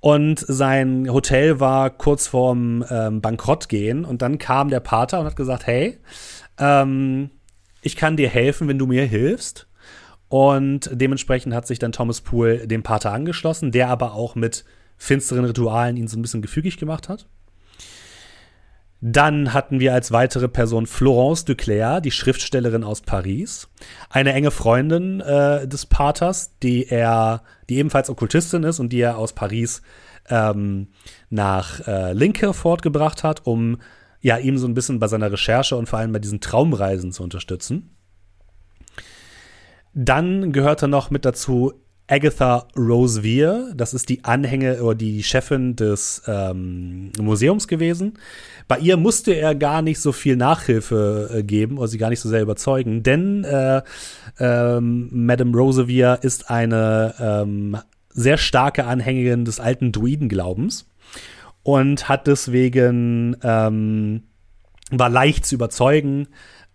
[0.00, 4.04] Und sein Hotel war kurz vorm ähm, Bankrott gehen.
[4.04, 5.98] Und dann kam der Pater und hat gesagt: Hey,
[6.58, 7.30] ähm,
[7.82, 9.66] ich kann dir helfen, wenn du mir hilfst.
[10.28, 14.64] Und dementsprechend hat sich dann Thomas Poole dem Pater angeschlossen, der aber auch mit
[14.96, 17.26] finsteren Ritualen ihn so ein bisschen gefügig gemacht hat.
[19.02, 23.68] Dann hatten wir als weitere Person Florence Duclair, die Schriftstellerin aus Paris,
[24.10, 29.16] eine enge Freundin äh, des Paters, die er, die ebenfalls Okkultistin ist und die er
[29.16, 29.80] aus Paris
[30.28, 30.88] ähm,
[31.30, 33.78] nach äh, Linke fortgebracht hat, um
[34.20, 37.22] ja ihm so ein bisschen bei seiner Recherche und vor allem bei diesen Traumreisen zu
[37.22, 37.96] unterstützen.
[39.94, 41.72] Dann gehörte noch mit dazu
[42.10, 48.14] Agatha Rosevear, das ist die Anhänge oder die Chefin des ähm, Museums gewesen.
[48.66, 52.18] Bei ihr musste er gar nicht so viel Nachhilfe äh, geben oder sie gar nicht
[52.18, 53.82] so sehr überzeugen, denn äh,
[54.40, 57.76] ähm, Madame Rosevear ist eine ähm,
[58.08, 60.88] sehr starke Anhängerin des alten Druidenglaubens
[61.62, 64.24] und hat deswegen ähm,
[64.90, 66.26] war leicht zu überzeugen,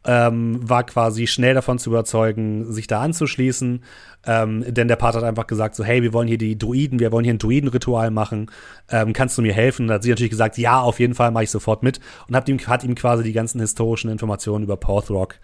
[0.05, 3.83] ähm, war quasi schnell davon zu überzeugen, sich da anzuschließen.
[4.27, 7.11] Ähm, denn der Pater hat einfach gesagt: so, hey, wir wollen hier die Druiden, wir
[7.11, 8.51] wollen hier ein Druidenritual machen.
[8.89, 9.83] Ähm, kannst du mir helfen?
[9.83, 11.99] Und da hat sie natürlich gesagt, ja, auf jeden Fall mache ich sofort mit.
[12.27, 15.35] Und hat ihm, hat ihm quasi die ganzen historischen Informationen über Porthrock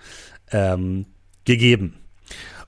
[0.51, 1.05] ähm,
[1.45, 1.95] gegeben.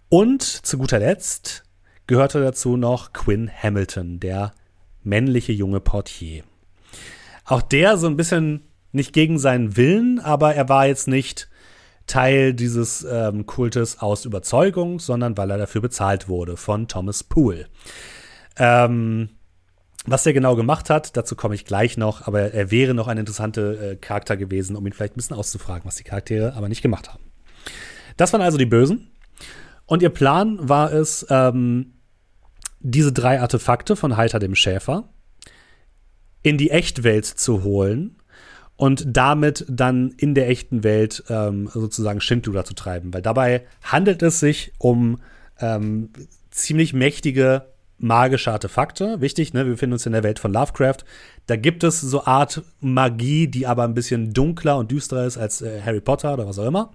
[0.10, 1.64] Und zu guter Letzt
[2.08, 4.54] gehörte dazu noch Quinn Hamilton, der
[5.04, 6.44] männliche junge Portier.
[7.46, 11.50] Auch der so ein bisschen nicht gegen seinen Willen, aber er war jetzt nicht
[12.08, 17.68] Teil dieses ähm, Kultes aus Überzeugung, sondern weil er dafür bezahlt wurde von Thomas Poole.
[18.58, 19.30] Ähm,
[20.06, 23.18] Was er genau gemacht hat, dazu komme ich gleich noch, aber er wäre noch ein
[23.18, 26.82] interessanter äh, Charakter gewesen, um ihn vielleicht ein bisschen auszufragen, was die Charaktere aber nicht
[26.82, 27.24] gemacht haben.
[28.18, 29.12] Das waren also die Bösen.
[29.86, 31.94] Und ihr Plan war es, ähm,
[32.82, 35.10] diese drei Artefakte von Heiter dem Schäfer
[36.42, 38.18] in die Echtwelt zu holen
[38.76, 43.14] und damit dann in der echten Welt ähm, sozusagen Schindluder zu treiben.
[43.14, 45.20] Weil dabei handelt es sich um
[45.60, 46.10] ähm,
[46.50, 47.66] ziemlich mächtige
[48.00, 49.22] magische Artefakte.
[49.22, 49.66] Wichtig, ne?
[49.66, 51.06] wir befinden uns in der Welt von Lovecraft.
[51.48, 55.62] Da gibt es so Art Magie, die aber ein bisschen dunkler und düsterer ist als
[55.62, 56.92] äh, Harry Potter oder was auch immer.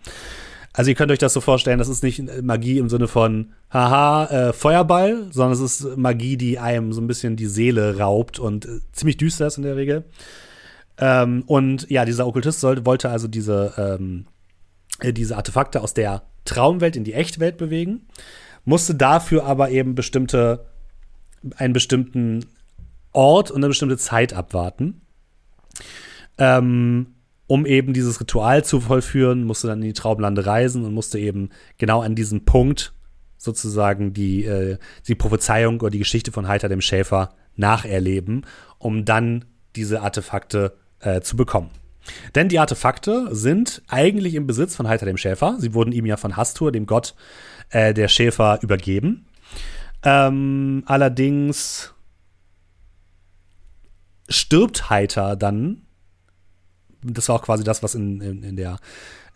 [0.72, 4.26] Also ihr könnt euch das so vorstellen, das ist nicht Magie im Sinne von haha,
[4.26, 8.66] äh, Feuerball, sondern es ist Magie, die einem so ein bisschen die Seele raubt und
[8.66, 10.04] äh, ziemlich düster ist in der Regel.
[10.98, 14.26] Ähm, und ja, dieser Okkultist sollte, wollte also diese, ähm,
[15.00, 18.06] äh, diese Artefakte aus der Traumwelt in die Echtwelt bewegen,
[18.64, 20.66] musste dafür aber eben bestimmte,
[21.56, 22.44] einen bestimmten
[23.12, 25.00] Ort und eine bestimmte Zeit abwarten.
[26.36, 27.14] Ähm,
[27.46, 31.48] um eben dieses Ritual zu vollführen, musste dann in die Traumlande reisen und musste eben
[31.78, 32.92] genau an diesem Punkt
[33.38, 38.44] sozusagen die, äh, die Prophezeiung oder die Geschichte von Heiter dem Schäfer nacherleben,
[38.78, 41.70] um dann diese Artefakte äh, zu bekommen.
[42.34, 45.56] Denn die Artefakte sind eigentlich im Besitz von Heiter dem Schäfer.
[45.58, 47.14] Sie wurden ihm ja von Hastur, dem Gott
[47.70, 49.26] äh, der Schäfer, übergeben.
[50.02, 51.94] Ähm, allerdings
[54.28, 55.82] stirbt Heiter dann.
[57.02, 58.78] Das war auch quasi das, was in, in, in der,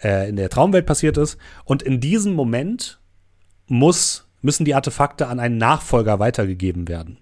[0.03, 1.39] äh, in der Traumwelt passiert ist.
[1.65, 3.01] Und in diesem Moment
[3.67, 7.19] muss, müssen die Artefakte an einen Nachfolger weitergegeben werden.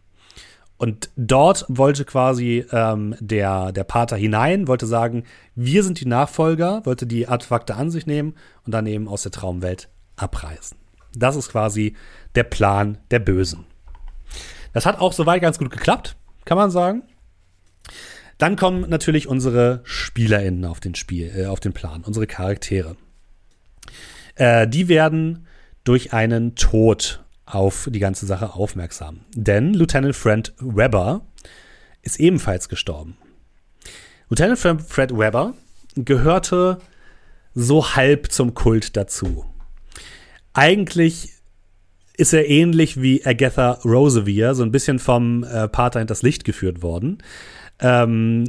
[0.81, 6.81] Und dort wollte quasi ähm, der, der Pater hinein, wollte sagen, wir sind die Nachfolger,
[6.87, 10.79] wollte die Artefakte an sich nehmen und dann eben aus der Traumwelt abreisen.
[11.15, 11.97] Das ist quasi
[12.35, 13.67] der Plan der Bösen.
[14.73, 16.17] Das hat auch soweit ganz gut geklappt,
[16.47, 17.03] kann man sagen.
[18.39, 22.97] Dann kommen natürlich unsere SpielerInnen auf den Spiel, äh, auf den Plan, unsere Charaktere.
[24.35, 25.47] Äh, die werden
[25.85, 27.23] durch einen Tod
[27.55, 29.21] auf die ganze Sache aufmerksam.
[29.35, 31.23] Denn Lieutenant Fred Webber
[32.03, 33.17] ist ebenfalls gestorben.
[34.29, 35.55] Lieutenant Fred Webber
[35.97, 36.79] gehörte
[37.55, 39.45] so halb zum Kult dazu.
[40.53, 41.31] Eigentlich
[42.17, 46.83] ist er ähnlich wie Agatha Rosevier, so ein bisschen vom äh, Pater hinters Licht geführt
[46.83, 47.19] worden.
[47.79, 48.45] Ähm,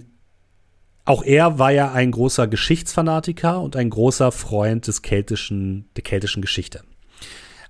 [1.05, 6.41] auch er war ja ein großer Geschichtsfanatiker und ein großer Freund des keltischen, der keltischen
[6.41, 6.83] Geschichte.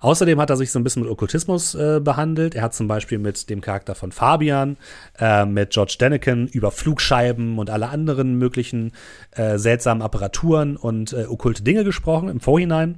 [0.01, 2.55] Außerdem hat er sich so ein bisschen mit Okkultismus äh, behandelt.
[2.55, 4.77] Er hat zum Beispiel mit dem Charakter von Fabian,
[5.19, 8.93] äh, mit George Daniken über Flugscheiben und alle anderen möglichen
[9.31, 12.97] äh, seltsamen Apparaturen und äh, okkulte Dinge gesprochen im Vorhinein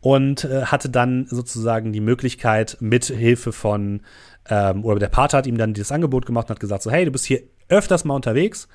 [0.00, 4.00] und äh, hatte dann sozusagen die Möglichkeit mit Hilfe von
[4.48, 7.04] ähm, oder der Pater hat ihm dann dieses Angebot gemacht und hat gesagt so hey
[7.04, 8.68] du bist hier öfters mal unterwegs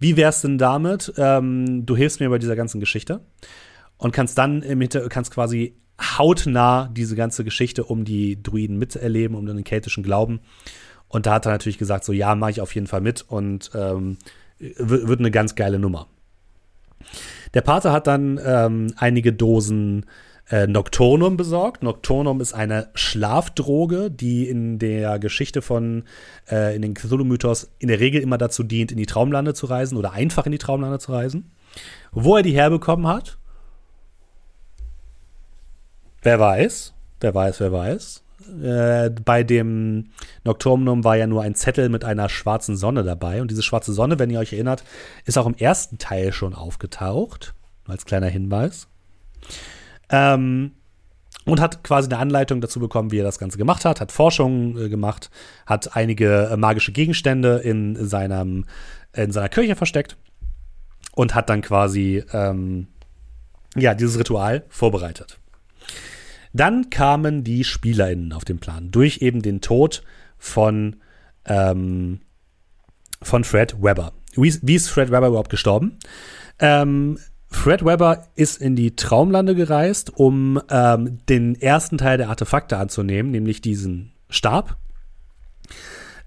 [0.00, 3.20] wie wär's denn damit ähm, du hilfst mir bei dieser ganzen Geschichte
[3.98, 9.36] und kannst dann im Hinter kannst quasi hautnah diese ganze Geschichte um die Druiden miterleben,
[9.36, 10.40] um den keltischen Glauben.
[11.08, 13.70] Und da hat er natürlich gesagt, so ja, mache ich auf jeden Fall mit und
[13.74, 14.18] ähm,
[14.58, 16.08] wird eine ganz geile Nummer.
[17.54, 20.06] Der Pater hat dann ähm, einige Dosen
[20.50, 21.82] äh, Nocturnum besorgt.
[21.82, 26.04] Nocturnum ist eine Schlafdroge, die in der Geschichte von,
[26.50, 29.96] äh, in den Cthulhu-Mythos in der Regel immer dazu dient, in die Traumlande zu reisen
[29.96, 31.52] oder einfach in die Traumlande zu reisen.
[32.12, 33.38] Wo er die herbekommen hat,
[36.24, 38.22] Wer weiß, wer weiß, wer weiß.
[38.62, 40.10] Äh, bei dem
[40.42, 43.42] Nocturnum war ja nur ein Zettel mit einer schwarzen Sonne dabei.
[43.42, 44.84] Und diese schwarze Sonne, wenn ihr euch erinnert,
[45.26, 47.54] ist auch im ersten Teil schon aufgetaucht.
[47.86, 48.88] Als kleiner Hinweis.
[50.08, 50.72] Ähm,
[51.44, 54.78] und hat quasi eine Anleitung dazu bekommen, wie er das Ganze gemacht hat, hat Forschungen
[54.78, 55.30] äh, gemacht,
[55.66, 58.64] hat einige äh, magische Gegenstände in, seinem,
[59.12, 60.16] in seiner Kirche versteckt
[61.14, 62.86] und hat dann quasi ähm,
[63.76, 65.38] ja, dieses Ritual vorbereitet.
[66.54, 70.02] Dann kamen die SpielerInnen auf den Plan durch eben den Tod
[70.38, 70.96] von,
[71.44, 72.20] ähm,
[73.20, 74.12] von Fred Webber.
[74.36, 75.98] Wie, wie, ist Fred Webber überhaupt gestorben?
[76.60, 82.76] Ähm, Fred Webber ist in die Traumlande gereist, um ähm, den ersten Teil der Artefakte
[82.76, 84.76] anzunehmen, nämlich diesen Stab.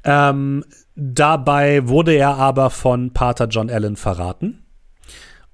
[0.04, 4.64] Ähm, dabei wurde er aber von Pater John Allen verraten.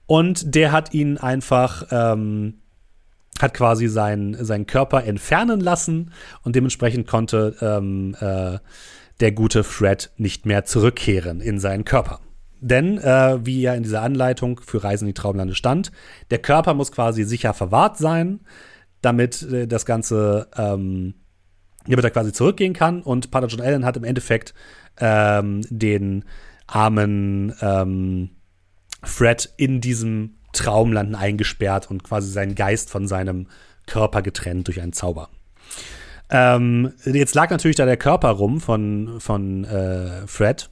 [0.07, 2.55] Und der hat ihn einfach ähm,
[3.41, 6.11] hat quasi seinen, seinen Körper entfernen lassen
[6.43, 8.59] und dementsprechend konnte ähm, äh,
[9.19, 12.19] der gute Fred nicht mehr zurückkehren in seinen Körper.
[12.59, 15.91] Denn, äh, wie ja in dieser Anleitung für Reisen in die Traumlande stand,
[16.31, 18.41] der Körper muss quasi sicher verwahrt sein,
[19.01, 21.15] damit äh, das Ganze ähm,
[21.87, 23.01] damit er quasi zurückgehen kann.
[23.01, 24.53] Und Pater John Allen hat im Endeffekt
[24.99, 26.23] ähm, den
[26.67, 28.29] armen ähm,
[29.03, 33.47] Fred in diesem Traumlanden eingesperrt und quasi seinen Geist von seinem
[33.85, 35.29] Körper getrennt durch einen Zauber.
[36.29, 40.69] Ähm, jetzt lag natürlich da der Körper rum von, von äh, Fred.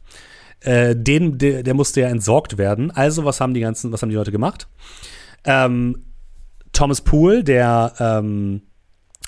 [0.61, 2.91] Äh, den, der, der, musste ja entsorgt werden.
[2.91, 4.67] Also, was haben die ganzen, was haben die Leute gemacht?
[5.43, 6.05] Ähm,
[6.71, 8.61] Thomas Poole, der ähm,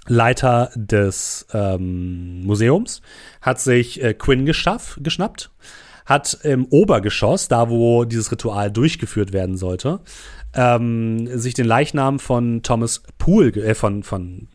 [0.08, 3.02] Leiter des ähm, Museums,
[3.42, 5.52] hat sich äh, Quinn geschaff, geschnappt,
[6.06, 10.02] hat im Obergeschoss, da wo dieses Ritual durchgeführt werden sollte,
[10.56, 14.48] ähm, sich den Leichnam von Thomas Poole, äh, von, von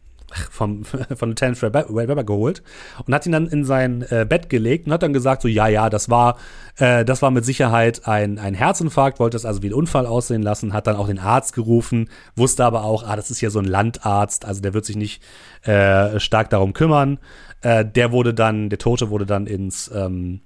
[0.51, 0.85] vom,
[1.17, 2.63] von Lieutenant Fred Webber geholt
[3.05, 5.69] und hat ihn dann in sein äh, Bett gelegt und hat dann gesagt, so, ja,
[5.69, 6.37] ja, das war,
[6.77, 10.43] äh, das war mit Sicherheit ein, ein Herzinfarkt, wollte es also wie ein Unfall aussehen
[10.43, 13.59] lassen, hat dann auch den Arzt gerufen, wusste aber auch, ah, das ist ja so
[13.59, 15.23] ein Landarzt, also der wird sich nicht
[15.63, 17.19] äh, stark darum kümmern.
[17.63, 20.41] Äh, der wurde dann, der Tote wurde dann ins, ähm,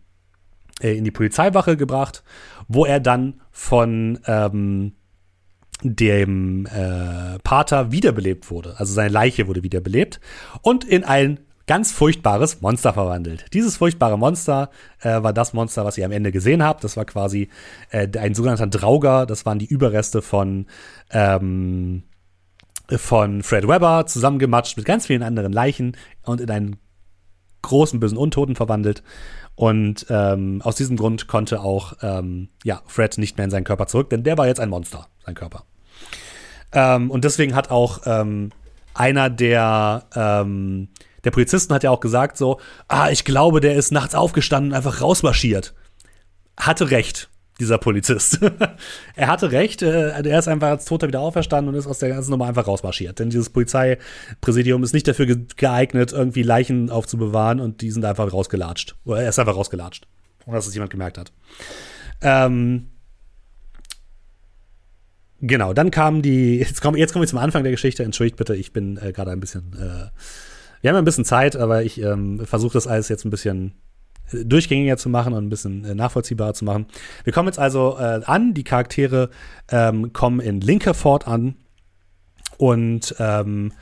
[0.80, 2.22] äh, in die Polizeiwache gebracht,
[2.68, 4.92] wo er dann von, ähm,
[5.82, 8.74] dem äh, Pater wiederbelebt wurde.
[8.78, 10.20] Also seine Leiche wurde wiederbelebt
[10.62, 13.46] und in ein ganz furchtbares Monster verwandelt.
[13.52, 16.84] Dieses furchtbare Monster äh, war das Monster, was ihr am Ende gesehen habt.
[16.84, 17.48] Das war quasi
[17.90, 19.26] äh, ein sogenannter Drauger.
[19.26, 20.66] Das waren die Überreste von
[21.10, 22.02] ähm,
[22.96, 26.76] von Fred Webber zusammengematscht mit ganz vielen anderen Leichen und in einen
[27.62, 29.02] großen bösen Untoten verwandelt.
[29.54, 33.86] Und ähm, aus diesem Grund konnte auch ähm, ja, Fred nicht mehr in seinen Körper
[33.86, 35.64] zurück, denn der war jetzt ein Monster, sein Körper.
[36.72, 38.50] Ähm, und deswegen hat auch ähm,
[38.94, 40.88] einer der, ähm,
[41.24, 44.76] der Polizisten hat ja auch gesagt so, ah, ich glaube, der ist nachts aufgestanden und
[44.76, 45.74] einfach rausmarschiert.
[46.56, 47.30] Hatte recht,
[47.60, 48.40] dieser Polizist.
[49.16, 52.10] er hatte recht, äh, er ist einfach als Toter wieder auferstanden und ist aus der
[52.10, 53.18] ganzen Nummer einfach rausmarschiert.
[53.18, 58.96] Denn dieses Polizeipräsidium ist nicht dafür geeignet, irgendwie Leichen aufzubewahren und die sind einfach rausgelatscht.
[59.04, 60.06] Oder er ist einfach rausgelatscht.
[60.46, 61.32] Ohne dass es jemand gemerkt hat.
[62.20, 62.91] Ähm,
[65.44, 68.04] Genau, dann kamen die, jetzt kommen, jetzt kommen wir zum Anfang der Geschichte.
[68.04, 70.08] Entschuldigt bitte, ich bin äh, gerade ein bisschen, äh,
[70.80, 73.72] wir haben ein bisschen Zeit, aber ich ähm, versuche das alles jetzt ein bisschen
[74.32, 76.86] äh, durchgängiger zu machen und ein bisschen äh, nachvollziehbarer zu machen.
[77.24, 79.30] Wir kommen jetzt also äh, an, die Charaktere
[79.68, 81.56] ähm, kommen in Linkerford an
[82.56, 83.72] und ähm,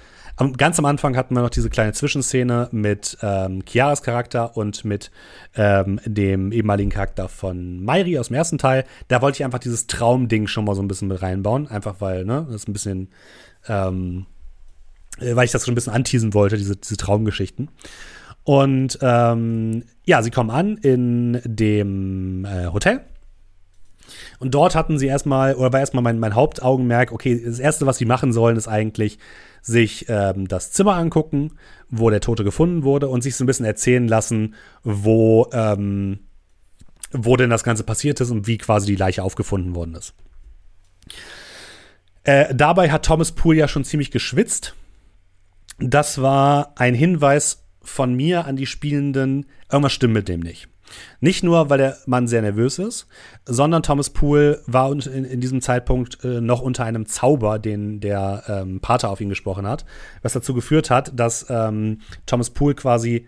[0.56, 5.10] ganz am Anfang hatten wir noch diese kleine Zwischenszene mit ähm, Chiaras Charakter und mit
[5.54, 8.84] ähm, dem ehemaligen Charakter von Mairi aus dem ersten Teil.
[9.08, 11.68] Da wollte ich einfach dieses Traumding schon mal so ein bisschen mit reinbauen.
[11.68, 13.08] Einfach weil, ne, das ist ein bisschen,
[13.68, 14.26] ähm,
[15.18, 17.70] äh, weil ich das schon ein bisschen anteasen wollte, diese, diese Traumgeschichten.
[18.44, 23.02] Und ähm, ja, sie kommen an in dem äh, Hotel.
[24.38, 27.98] Und dort hatten sie erstmal, oder war erstmal mein, mein Hauptaugenmerk, okay, das Erste, was
[27.98, 29.18] sie machen sollen, ist eigentlich
[29.62, 31.52] sich ähm, das Zimmer angucken,
[31.88, 36.20] wo der Tote gefunden wurde und sich so ein bisschen erzählen lassen, wo, ähm,
[37.12, 40.14] wo denn das Ganze passiert ist und wie quasi die Leiche aufgefunden worden ist.
[42.24, 44.74] Äh, dabei hat Thomas Poole ja schon ziemlich geschwitzt.
[45.78, 50.68] Das war ein Hinweis von mir an die Spielenden, irgendwas stimmt mit dem nicht.
[51.20, 53.06] Nicht nur, weil der Mann sehr nervös ist,
[53.46, 58.44] sondern Thomas Poole war in, in diesem Zeitpunkt äh, noch unter einem Zauber, den der
[58.48, 59.84] ähm, Pater auf ihn gesprochen hat,
[60.22, 63.26] was dazu geführt hat, dass ähm, Thomas Poole quasi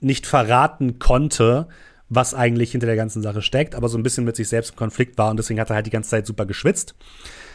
[0.00, 1.68] nicht verraten konnte,
[2.08, 4.76] was eigentlich hinter der ganzen Sache steckt, aber so ein bisschen mit sich selbst im
[4.76, 6.94] Konflikt war und deswegen hat er halt die ganze Zeit super geschwitzt.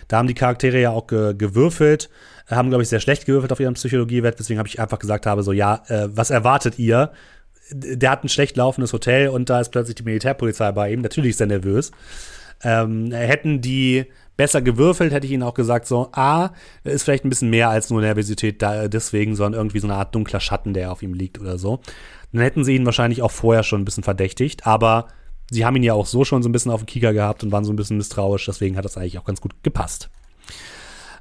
[0.08, 2.10] Da haben die Charaktere ja auch ge gewürfelt,
[2.48, 5.44] haben, glaube ich, sehr schlecht gewürfelt auf ihren Psychologiewert, deswegen habe ich einfach gesagt habe,
[5.44, 7.12] so, ja, äh, was erwartet ihr?
[7.72, 11.02] Der hat ein schlecht laufendes Hotel und da ist plötzlich die Militärpolizei bei ihm.
[11.02, 11.92] Natürlich ist er nervös.
[12.64, 14.06] Ähm, hätten die
[14.36, 16.52] besser gewürfelt, hätte ich ihnen auch gesagt, so, A,
[16.84, 20.16] ist vielleicht ein bisschen mehr als nur Nervosität da, deswegen, sondern irgendwie so eine Art
[20.16, 21.82] dunkler Schatten, der auf ihm liegt oder so.
[22.32, 25.08] Dann hätten sie ihn wahrscheinlich auch vorher schon ein bisschen verdächtigt, aber
[25.52, 27.52] sie haben ihn ja auch so schon so ein bisschen auf den Kieker gehabt und
[27.52, 30.10] waren so ein bisschen misstrauisch, deswegen hat das eigentlich auch ganz gut gepasst.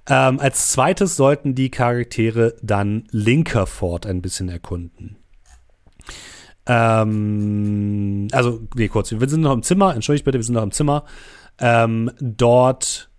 [0.08, 5.16] Ähm, als zweites sollten die Charaktere dann Linkerford ein bisschen erkunden.
[6.68, 9.10] Ähm, also, nee, kurz.
[9.10, 9.94] Wir sind noch im Zimmer.
[9.94, 11.04] Entschuldigt bitte, wir sind noch im Zimmer.
[11.58, 13.10] Ähm, dort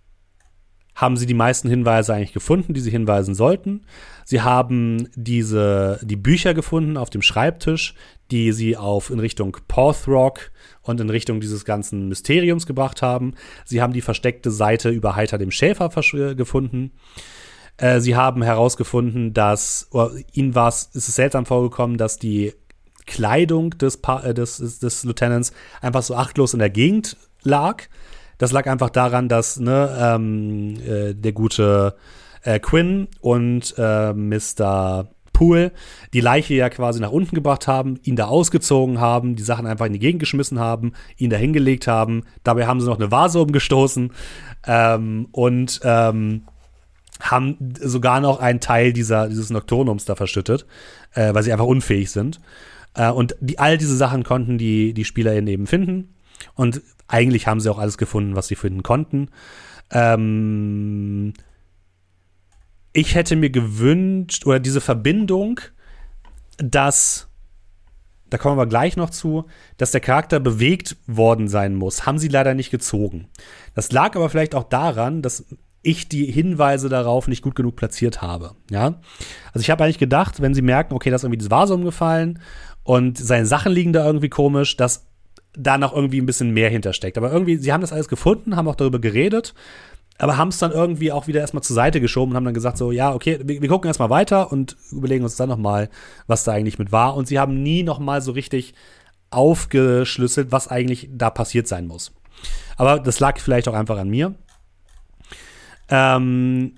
[0.94, 3.86] haben sie die meisten Hinweise eigentlich gefunden, die sie hinweisen sollten.
[4.24, 7.94] Sie haben diese, die Bücher gefunden auf dem Schreibtisch,
[8.30, 13.34] die sie auf in Richtung Porthrock und in Richtung dieses ganzen Mysteriums gebracht haben.
[13.64, 15.90] Sie haben die versteckte Seite über Heiter dem Schäfer
[16.36, 16.92] gefunden.
[17.78, 19.88] Äh, sie haben herausgefunden, dass,
[20.32, 22.52] ihnen war es, ist seltsam vorgekommen, dass die
[23.10, 27.82] Kleidung des, pa äh, des, des, Lieutenants einfach so achtlos in der Gegend lag.
[28.38, 31.96] Das lag einfach daran, dass ne, ähm, äh, der gute
[32.42, 35.08] äh, Quinn und äh, Mr.
[35.32, 35.72] Pool
[36.12, 39.86] die Leiche ja quasi nach unten gebracht haben, ihn da ausgezogen haben, die Sachen einfach
[39.86, 42.22] in die Gegend geschmissen haben, ihn da hingelegt haben.
[42.44, 44.12] Dabei haben sie noch eine Vase umgestoßen
[44.66, 46.42] ähm, und ähm,
[47.20, 50.66] haben sogar noch einen Teil dieser, dieses Nocturnums da verschüttet,
[51.14, 52.40] äh, weil sie einfach unfähig sind.
[52.94, 56.14] Äh, und die, all diese Sachen konnten die, die SpielerInnen eben finden.
[56.54, 59.28] Und eigentlich haben sie auch alles gefunden, was sie finden konnten.
[59.90, 61.32] Ähm,
[62.92, 65.60] ich hätte mir gewünscht, oder diese Verbindung,
[66.56, 67.28] dass,
[68.30, 72.28] da kommen wir gleich noch zu, dass der Charakter bewegt worden sein muss, haben sie
[72.28, 73.28] leider nicht gezogen.
[73.74, 75.46] Das lag aber vielleicht auch daran, dass
[75.82, 78.54] ich die Hinweise darauf nicht gut genug platziert habe.
[78.70, 79.00] Ja,
[79.52, 82.38] also ich habe eigentlich gedacht, wenn sie merken, okay, da ist irgendwie das Vase umgefallen
[82.84, 85.06] und seine Sachen liegen da irgendwie komisch, dass
[85.52, 87.18] da noch irgendwie ein bisschen mehr hintersteckt.
[87.18, 89.54] Aber irgendwie, sie haben das alles gefunden, haben auch darüber geredet,
[90.18, 92.76] aber haben es dann irgendwie auch wieder erstmal zur Seite geschoben und haben dann gesagt,
[92.76, 95.88] so, ja, okay, wir, wir gucken erstmal weiter und überlegen uns dann nochmal,
[96.26, 97.16] was da eigentlich mit war.
[97.16, 98.74] Und sie haben nie nochmal so richtig
[99.30, 102.12] aufgeschlüsselt, was eigentlich da passiert sein muss.
[102.76, 104.34] Aber das lag vielleicht auch einfach an mir.
[105.88, 106.74] Ähm,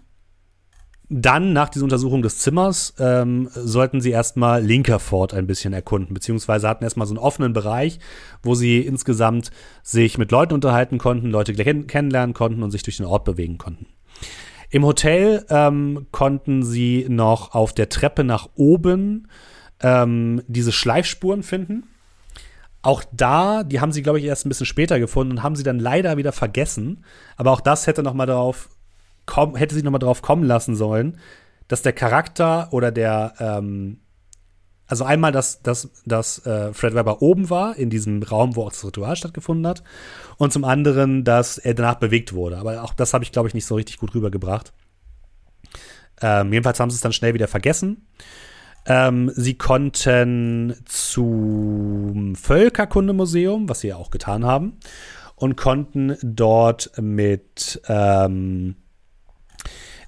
[1.12, 6.68] dann, nach dieser Untersuchung des Zimmers, ähm, sollten sie erstmal Linkerford ein bisschen erkunden, beziehungsweise
[6.68, 7.98] hatten erstmal so einen offenen Bereich,
[8.42, 9.50] wo sie insgesamt
[9.82, 13.86] sich mit Leuten unterhalten konnten, Leute kennenlernen konnten und sich durch den Ort bewegen konnten.
[14.70, 19.28] Im Hotel ähm, konnten sie noch auf der Treppe nach oben
[19.80, 21.84] ähm, diese Schleifspuren finden.
[22.80, 25.62] Auch da, die haben sie, glaube ich, erst ein bisschen später gefunden und haben sie
[25.62, 27.04] dann leider wieder vergessen.
[27.36, 28.70] Aber auch das hätte noch mal darauf
[29.32, 31.18] komm, hätte sie noch mal drauf kommen lassen sollen,
[31.66, 34.00] dass der Charakter oder der, ähm,
[34.86, 38.72] also einmal, dass, dass, dass äh, Fred Webber oben war, in diesem Raum, wo auch
[38.72, 39.82] das Ritual stattgefunden hat,
[40.36, 42.58] und zum anderen, dass er danach bewegt wurde.
[42.58, 44.74] Aber auch das habe ich, glaube ich, nicht so richtig gut rübergebracht.
[46.20, 48.06] Ähm, jedenfalls haben sie es dann schnell wieder vergessen.
[48.84, 54.76] Ähm, sie konnten zum Völkerkundemuseum, was sie ja auch getan haben,
[55.36, 58.76] und konnten dort mit ähm,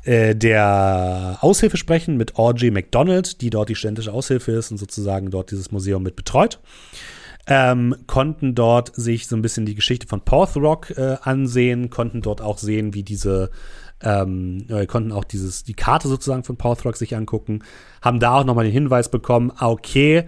[0.05, 5.31] äh, der Aushilfe sprechen, mit Audrey McDonald, die dort die studentische Aushilfe ist und sozusagen
[5.31, 6.61] dort dieses Museum mit betreut.
[7.47, 12.41] Ähm, konnten dort sich so ein bisschen die Geschichte von Porthrock äh, ansehen, konnten dort
[12.41, 13.51] auch sehen, wie diese
[14.03, 17.61] ähm, äh, konnten auch dieses, die Karte sozusagen von Porthrock sich angucken,
[18.03, 20.27] haben da auch nochmal den Hinweis bekommen, ah, okay,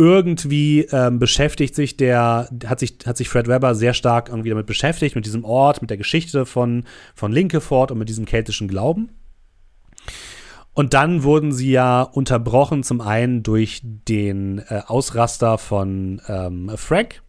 [0.00, 4.64] irgendwie ähm, beschäftigt sich der, hat sich, hat sich Fred Webber sehr stark irgendwie damit
[4.64, 6.84] beschäftigt, mit diesem Ort, mit der Geschichte von,
[7.14, 9.10] von Linkeford und mit diesem keltischen Glauben.
[10.72, 17.20] Und dann wurden sie ja unterbrochen, zum einen durch den äh, Ausraster von ähm, Frank,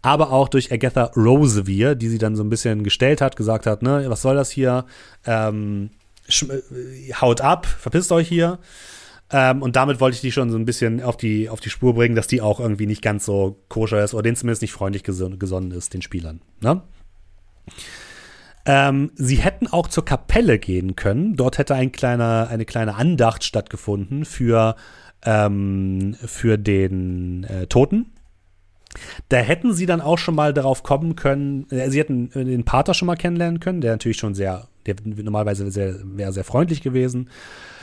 [0.00, 3.82] aber auch durch Agatha Rosevier, die sie dann so ein bisschen gestellt hat, gesagt hat,
[3.82, 4.84] ne, was soll das hier?
[5.24, 5.90] Ähm,
[6.28, 8.60] äh, haut ab, verpisst euch hier.
[9.30, 11.94] Ähm, und damit wollte ich die schon so ein bisschen auf die, auf die Spur
[11.94, 15.02] bringen, dass die auch irgendwie nicht ganz so koscher ist oder denen zumindest nicht freundlich
[15.02, 16.40] geson gesonnen ist, den Spielern.
[16.60, 16.82] Ne?
[18.66, 21.36] Ähm, sie hätten auch zur Kapelle gehen können.
[21.36, 24.76] Dort hätte ein kleiner, eine kleine Andacht stattgefunden für,
[25.24, 28.12] ähm, für den äh, Toten.
[29.28, 32.94] Da hätten sie dann auch schon mal darauf kommen können, äh, sie hätten den Pater
[32.94, 37.30] schon mal kennenlernen können, der natürlich schon sehr, der normalerweise sehr, wäre sehr freundlich gewesen.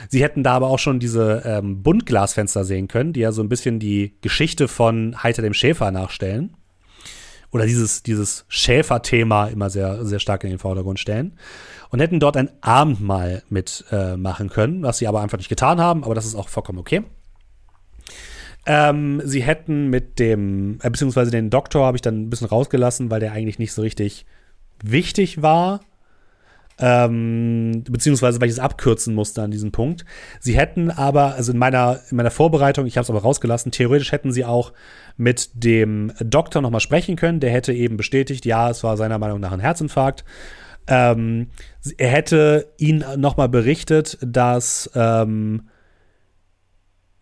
[0.08, 3.48] Sie hätten da aber auch schon diese ähm, Buntglasfenster sehen können, die ja so ein
[3.48, 6.56] bisschen die Geschichte von Heiter dem Schäfer nachstellen.
[7.54, 11.38] Oder dieses, dieses Schäfer-Thema immer sehr, sehr stark in den Vordergrund stellen.
[11.90, 16.02] Und hätten dort ein Abendmahl mitmachen äh, können, was sie aber einfach nicht getan haben,
[16.02, 17.04] aber das ist auch vollkommen okay.
[18.66, 23.10] Ähm, sie hätten mit dem, äh, beziehungsweise den Doktor habe ich dann ein bisschen rausgelassen,
[23.10, 24.24] weil der eigentlich nicht so richtig
[24.82, 25.80] wichtig war.
[26.76, 30.04] Ähm, beziehungsweise weil ich es abkürzen musste an diesem Punkt.
[30.40, 34.10] Sie hätten aber, also in meiner, in meiner Vorbereitung, ich habe es aber rausgelassen, theoretisch
[34.10, 34.72] hätten sie auch
[35.16, 37.38] mit dem Doktor nochmal sprechen können.
[37.38, 40.24] Der hätte eben bestätigt, ja, es war seiner Meinung nach ein Herzinfarkt.
[40.88, 41.50] Ähm,
[41.96, 45.68] er hätte ihn nochmal berichtet, dass ähm,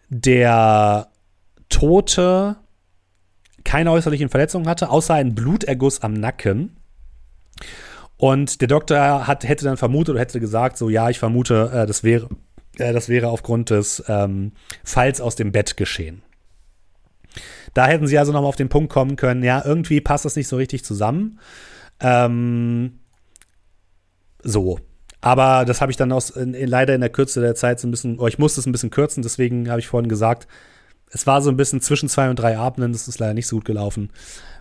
[0.08, 1.11] der
[1.72, 2.56] Tote
[3.64, 6.76] keine äußerlichen Verletzungen hatte, außer einen Bluterguss am Nacken.
[8.16, 11.86] Und der Doktor hat, hätte dann vermutet oder hätte gesagt, so ja, ich vermute, äh,
[11.86, 12.28] das wäre,
[12.78, 14.52] äh, das wäre aufgrund des ähm,
[14.84, 16.22] Falls aus dem Bett geschehen.
[17.74, 20.48] Da hätten sie also nochmal auf den Punkt kommen können, ja, irgendwie passt das nicht
[20.48, 21.40] so richtig zusammen.
[22.00, 23.00] Ähm,
[24.42, 24.78] so.
[25.20, 27.92] Aber das habe ich dann aus, in, leider in der Kürze der Zeit so ein
[27.92, 30.48] bisschen, oh, ich musste es ein bisschen kürzen, deswegen habe ich vorhin gesagt,
[31.12, 33.56] es war so ein bisschen zwischen zwei und drei Abenden, das ist leider nicht so
[33.56, 34.10] gut gelaufen.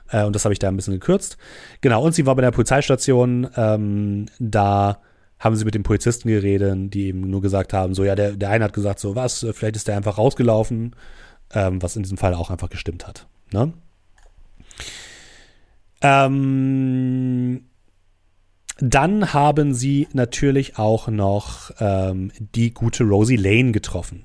[0.09, 1.37] Äh, und das habe ich da ein bisschen gekürzt.
[1.79, 3.49] Genau, und sie war bei der Polizeistation.
[3.55, 4.99] Ähm, da
[5.39, 8.49] haben sie mit den Polizisten geredet, die eben nur gesagt haben, so ja, der, der
[8.49, 10.95] eine hat gesagt, so was, vielleicht ist der einfach rausgelaufen,
[11.53, 13.25] ähm, was in diesem Fall auch einfach gestimmt hat.
[13.51, 13.73] Ne?
[16.03, 17.40] Ähm,
[18.82, 24.23] dann haben sie natürlich auch noch ähm, die gute Rosie Lane getroffen.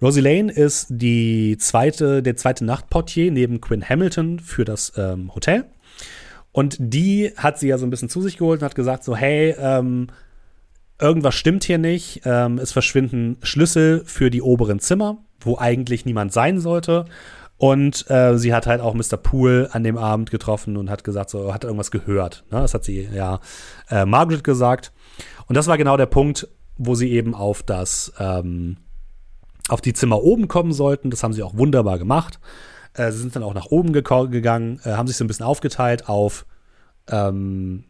[0.00, 5.64] Rosie Lane ist die zweite, der zweite Nachtportier neben Quinn Hamilton für das ähm, Hotel.
[6.52, 9.16] Und die hat sie ja so ein bisschen zu sich geholt und hat gesagt: so,
[9.16, 10.08] hey, ähm,
[11.00, 12.22] irgendwas stimmt hier nicht.
[12.24, 17.04] Ähm, es verschwinden Schlüssel für die oberen Zimmer, wo eigentlich niemand sein sollte.
[17.58, 19.16] Und äh, sie hat halt auch Mr.
[19.16, 22.44] Poole an dem Abend getroffen und hat gesagt, so, hat irgendwas gehört.
[22.50, 22.60] Ne?
[22.60, 23.40] Das hat sie ja
[23.90, 24.92] äh, Margaret gesagt.
[25.48, 28.76] Und das war genau der Punkt, wo sie eben auf das, ähm,
[29.68, 31.10] auf die Zimmer oben kommen sollten.
[31.10, 32.38] Das haben sie auch wunderbar gemacht.
[32.94, 36.08] Äh, sie sind dann auch nach oben gegangen, äh, haben sich so ein bisschen aufgeteilt
[36.08, 36.46] auf,
[37.08, 37.84] ähm,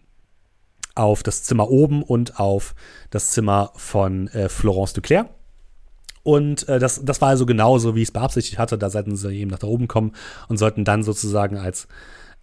[0.95, 2.75] auf das Zimmer oben und auf
[3.11, 5.29] das Zimmer von äh, Florence Duclair.
[6.29, 8.77] Und äh, das, das war also genauso, wie ich es beabsichtigt hatte.
[8.77, 10.13] Da sollten sie eben nach da oben kommen
[10.49, 11.89] und sollten dann sozusagen als,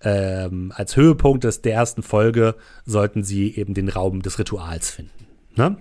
[0.02, 5.28] ähm, als Höhepunkt des, der ersten Folge, sollten sie eben den Raum des Rituals finden.
[5.56, 5.78] Ne?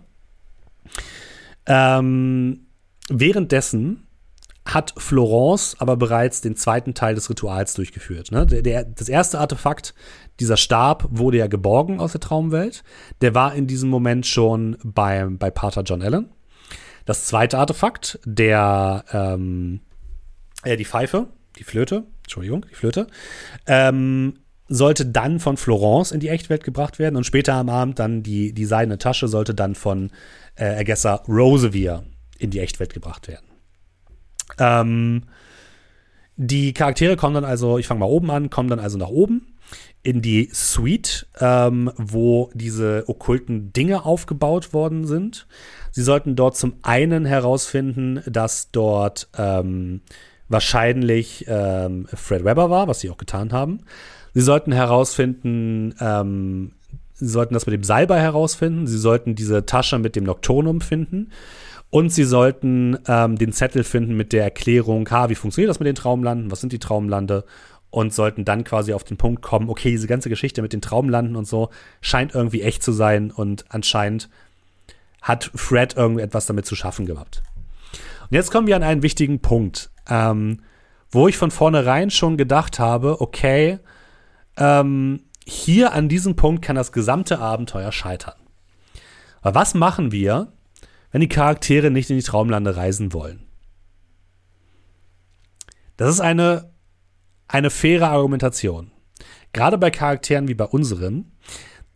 [1.65, 2.67] Ähm,
[3.09, 4.07] währenddessen
[4.67, 8.33] hat Florence aber bereits den zweiten Teil des Rituals durchgeführt.
[8.33, 8.45] Ne?
[8.45, 9.95] Der, der, das erste Artefakt,
[10.41, 12.85] dieser Stab, wurde ja geborgen aus der Traumwelt.
[13.23, 16.34] Der war in diesem Moment schon bei, bei Pater John Allen.
[17.05, 19.81] Das zweite Artefakt, der, ähm,
[20.63, 21.29] äh, die Pfeife,
[21.59, 23.07] die Flöte, Entschuldigung, die Flöte,
[23.67, 24.39] ähm,
[24.69, 28.53] sollte dann von Florence in die Echtwelt gebracht werden und später am Abend dann die,
[28.53, 30.11] die seidene Tasche sollte dann von
[30.57, 32.05] äh, Ergesser Rosevier
[32.39, 33.47] in die Echtwelt gebracht werden.
[34.59, 35.25] Ähm,
[36.37, 39.55] die Charaktere kommen dann also, ich fange mal oben an, kommen dann also nach oben
[40.03, 45.47] in die Suite, ähm, wo diese okkulten Dinge aufgebaut worden sind.
[45.95, 50.01] Sie sollten dort zum einen herausfinden, dass dort ähm,
[50.49, 53.79] wahrscheinlich ähm, Fred Webber war, was sie auch getan haben.
[54.33, 56.73] Sie sollten herausfinden, ähm,
[57.13, 61.31] sie sollten das mit dem Salbei herausfinden, sie sollten diese Tasche mit dem Nocturnum finden.
[61.91, 65.87] Und sie sollten ähm, den Zettel finden mit der Erklärung, ha, wie funktioniert das mit
[65.87, 67.45] den Traumlanden, was sind die Traumlande?
[67.91, 71.37] Und sollten dann quasi auf den Punkt kommen, okay, diese ganze Geschichte mit den Traumlanden
[71.37, 71.71] und so
[72.01, 73.31] scheint irgendwie echt zu sein.
[73.31, 74.29] Und anscheinend
[75.25, 77.43] hat Fred irgendetwas damit zu schaffen gehabt.
[78.23, 80.63] Und jetzt kommen wir an einen wichtigen Punkt, ähm,
[81.11, 83.81] wo ich von vornherein schon gedacht habe, okay,
[84.57, 88.39] ähm, hier an diesem Punkt kann das gesamte Abenteuer scheitern.
[89.43, 90.53] Aber was machen wir,
[91.11, 93.43] wenn die Charaktere nicht in die Traumlande reisen wollen?
[95.97, 96.73] Das ist eine
[97.49, 98.91] eine faire Argumentation.
[99.53, 101.33] Gerade bei Charakteren wie bei unseren,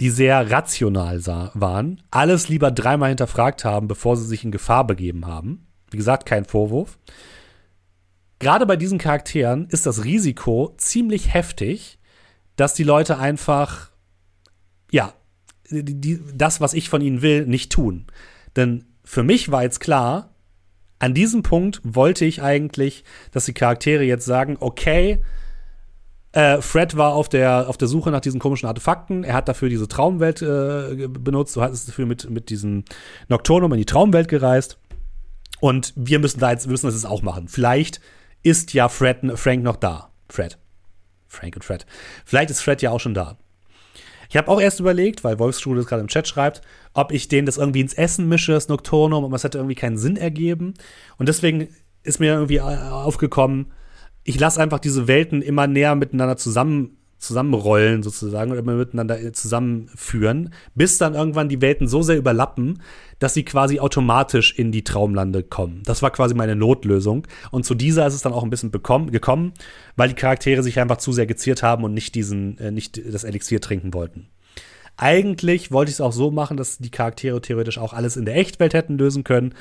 [0.01, 5.27] die sehr rational waren, alles lieber dreimal hinterfragt haben, bevor sie sich in Gefahr begeben
[5.27, 5.67] haben.
[5.91, 6.99] Wie gesagt, kein Vorwurf.
[8.39, 11.99] Gerade bei diesen Charakteren ist das Risiko ziemlich heftig,
[12.55, 13.91] dass die Leute einfach,
[14.91, 15.13] ja,
[15.71, 18.07] die, das, was ich von ihnen will, nicht tun.
[18.55, 20.35] Denn für mich war jetzt klar,
[21.01, 25.23] an diesem Punkt wollte ich eigentlich, dass die Charaktere jetzt sagen, okay,
[26.33, 29.25] äh, Fred war auf der, auf der Suche nach diesen komischen Artefakten.
[29.25, 31.57] Er hat dafür diese Traumwelt äh, benutzt.
[31.57, 32.85] Du hattest dafür mit, mit diesem
[33.29, 34.79] Nocturnum in die Traumwelt gereist.
[35.61, 37.49] Und wir müssen da jetzt, müssen das jetzt auch machen.
[37.49, 38.01] Vielleicht
[38.43, 40.11] ist ja Fred, Frank noch da.
[40.29, 40.59] Fred.
[41.27, 41.87] Frank und Fred.
[42.25, 43.37] Vielleicht ist Fred ja auch schon da.
[44.31, 46.61] Ich habe auch erst überlegt, weil Wolfsschule das gerade im Chat schreibt,
[46.93, 49.97] ob ich denen das irgendwie ins Essen mische, das Nocturnum, aber es hätte irgendwie keinen
[49.97, 50.75] Sinn ergeben.
[51.17, 51.69] Und deswegen
[52.03, 53.73] ist mir irgendwie aufgekommen,
[54.29, 60.53] ich lasse einfach diese Welten immer näher miteinander zusammen zusammenrollen sozusagen oder immer miteinander zusammenführen,
[60.77, 62.81] bis dann irgendwann die Welten so sehr überlappen,
[63.19, 65.83] dass sie quasi automatisch in die Traumlande kommen.
[65.85, 67.27] Das war quasi meine Notlösung.
[67.51, 69.53] Und zu dieser ist es dann auch ein bisschen bekommen, gekommen,
[69.97, 73.25] weil die Charaktere sich einfach zu sehr geziert haben und nicht diesen, äh, nicht das
[73.25, 74.29] Elixier trinken wollten.
[74.97, 78.37] Eigentlich wollte ich es auch so machen, dass die Charaktere theoretisch auch alles in der
[78.37, 79.55] Echtwelt hätten lösen können.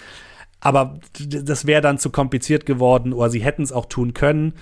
[0.59, 4.53] Aber das wäre dann zu kompliziert geworden oder sie hätten es auch tun können.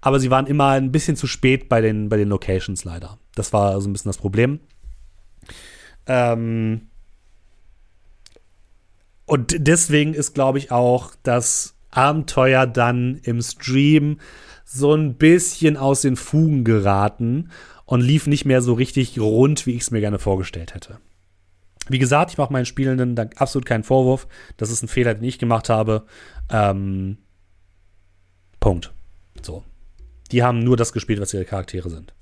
[0.00, 3.18] Aber sie waren immer ein bisschen zu spät bei den, bei den Locations leider.
[3.34, 4.60] Das war so ein bisschen das Problem.
[6.06, 6.88] Ähm
[9.26, 14.18] und deswegen ist, glaube ich, auch das Abenteuer dann im Stream
[14.64, 17.50] so ein bisschen aus den Fugen geraten
[17.84, 20.98] und lief nicht mehr so richtig rund, wie ich es mir gerne vorgestellt hätte.
[21.88, 24.28] Wie gesagt, ich mache meinen Spielenden da absolut keinen Vorwurf.
[24.56, 26.06] Das ist ein Fehler, den ich gemacht habe.
[26.50, 27.18] Ähm,
[28.60, 28.92] Punkt.
[29.42, 29.64] So.
[30.30, 32.14] Die haben nur das gespielt, was ihre Charaktere sind.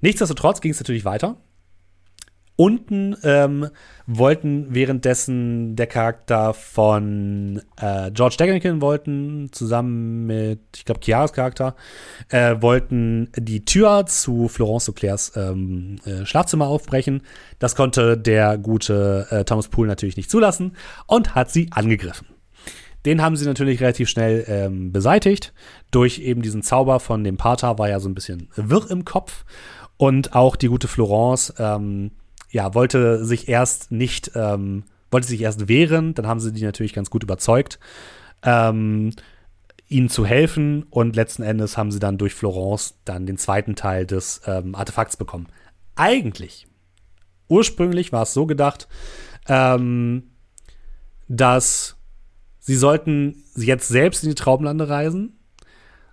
[0.00, 1.36] Nichtsdestotrotz ging es natürlich weiter.
[2.56, 3.68] Unten ähm,
[4.06, 11.74] wollten währenddessen der Charakter von äh, George Deggenkin wollten zusammen mit, ich glaube, Chiaras Charakter,
[12.28, 17.22] äh, wollten die Tür zu Florence Auclairs ähm, äh, Schlafzimmer aufbrechen.
[17.58, 20.76] Das konnte der gute äh, Thomas Poole natürlich nicht zulassen
[21.08, 22.28] und hat sie angegriffen.
[23.04, 25.52] Den haben sie natürlich relativ schnell ähm, beseitigt.
[25.90, 29.44] Durch eben diesen Zauber von dem Pater war ja so ein bisschen wirr im Kopf.
[29.96, 32.12] Und auch die gute Florence ähm,
[32.54, 36.92] ja, wollte sich erst nicht, ähm, wollte sich erst wehren, dann haben sie die natürlich
[36.92, 37.80] ganz gut überzeugt,
[38.44, 39.10] ähm,
[39.88, 44.06] ihnen zu helfen und letzten Endes haben sie dann durch Florence dann den zweiten Teil
[44.06, 45.48] des ähm, Artefakts bekommen.
[45.96, 46.68] Eigentlich,
[47.48, 48.86] ursprünglich war es so gedacht,
[49.48, 50.30] ähm,
[51.26, 51.96] dass
[52.60, 55.40] sie sollten jetzt selbst in die Traumlande reisen,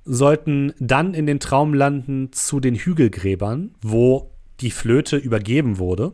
[0.05, 6.13] sollten dann in den Traumlanden zu den Hügelgräbern, wo die Flöte übergeben wurde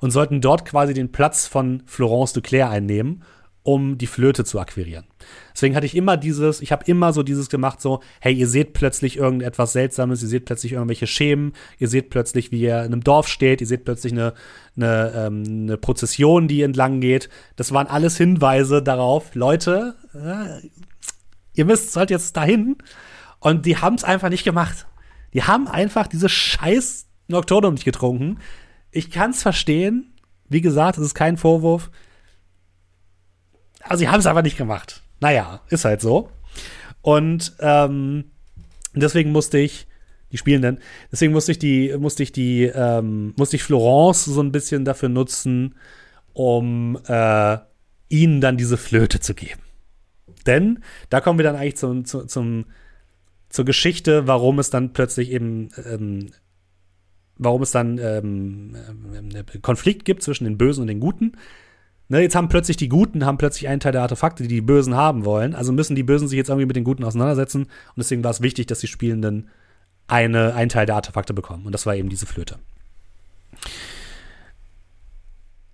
[0.00, 3.22] und sollten dort quasi den Platz von Florence de Claire einnehmen,
[3.62, 5.04] um die Flöte zu akquirieren.
[5.52, 8.72] Deswegen hatte ich immer dieses, ich habe immer so dieses gemacht, so, hey, ihr seht
[8.72, 13.04] plötzlich irgendetwas Seltsames, ihr seht plötzlich irgendwelche Schemen, ihr seht plötzlich, wie ihr in einem
[13.04, 14.32] Dorf steht, ihr seht plötzlich eine,
[14.76, 17.28] eine, ähm, eine Prozession, die entlang geht.
[17.56, 20.66] Das waren alles Hinweise darauf, Leute, äh,
[21.52, 22.76] ihr müsst, sollt jetzt dahin.
[23.40, 24.86] Und die haben es einfach nicht gemacht.
[25.34, 28.38] Die haben einfach diese scheiß Nocturnum nicht getrunken
[28.90, 30.12] ich kann es verstehen.
[30.48, 31.90] Wie gesagt, es ist kein Vorwurf.
[33.82, 35.02] Also, sie haben es einfach nicht gemacht.
[35.20, 36.30] Naja, ist halt so.
[37.02, 38.24] Und ähm,
[38.94, 39.86] deswegen musste ich
[40.32, 40.78] die Spielenden,
[41.10, 45.08] deswegen musste ich die, musste ich die, ähm, musste ich Florence so ein bisschen dafür
[45.08, 45.74] nutzen,
[46.34, 47.58] um äh,
[48.08, 49.60] ihnen dann diese Flöte zu geben.
[50.46, 52.66] Denn da kommen wir dann eigentlich zum, zum, zum
[53.50, 56.30] zur Geschichte, warum es dann plötzlich eben ähm,
[57.40, 58.76] warum es dann ähm,
[59.34, 61.32] äh, Konflikt gibt zwischen den Bösen und den Guten.
[62.08, 64.94] Ne, jetzt haben plötzlich die Guten haben plötzlich einen Teil der Artefakte, die die Bösen
[64.94, 65.54] haben wollen.
[65.54, 67.62] Also müssen die Bösen sich jetzt irgendwie mit den Guten auseinandersetzen.
[67.62, 69.48] Und deswegen war es wichtig, dass die Spielenden
[70.06, 71.66] eine, einen Teil der Artefakte bekommen.
[71.66, 72.58] Und das war eben diese Flöte.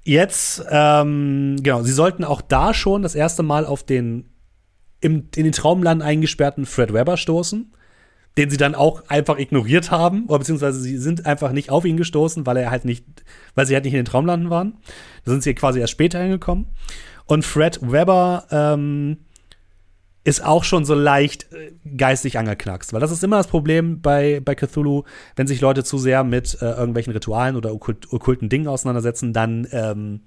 [0.05, 4.29] Jetzt, ähm, genau, sie sollten auch da schon das erste Mal auf den
[5.01, 7.73] im, in den Traumland eingesperrten Fred Webber stoßen
[8.37, 11.97] den sie dann auch einfach ignoriert haben, oder beziehungsweise sie sind einfach nicht auf ihn
[11.97, 13.05] gestoßen, weil er halt nicht,
[13.55, 14.75] weil sie halt nicht in den Traumlanden waren.
[15.25, 16.67] Da sind sie quasi erst später hingekommen.
[17.25, 19.19] Und Fred Weber ähm,
[20.23, 24.41] ist auch schon so leicht äh, geistig angeknackst, weil das ist immer das Problem bei,
[24.45, 28.69] bei Cthulhu, wenn sich Leute zu sehr mit äh, irgendwelchen Ritualen oder okkult, okkulten Dingen
[28.69, 30.21] auseinandersetzen, dann ähm,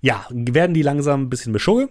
[0.00, 1.88] ja, werden die langsam ein bisschen beschugge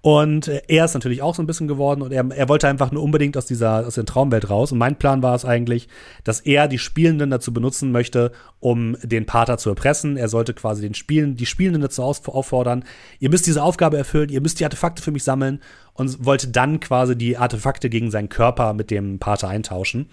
[0.00, 3.02] und er ist natürlich auch so ein bisschen geworden und er, er wollte einfach nur
[3.02, 4.70] unbedingt aus dieser aus der Traumwelt raus.
[4.70, 5.88] Und mein Plan war es eigentlich,
[6.22, 10.16] dass er die Spielenden dazu benutzen möchte, um den Pater zu erpressen.
[10.16, 12.84] Er sollte quasi den Spielen, die Spielenden dazu auffordern,
[13.18, 15.60] ihr müsst diese Aufgabe erfüllen, ihr müsst die Artefakte für mich sammeln
[15.94, 20.10] und wollte dann quasi die Artefakte gegen seinen Körper mit dem Pater eintauschen.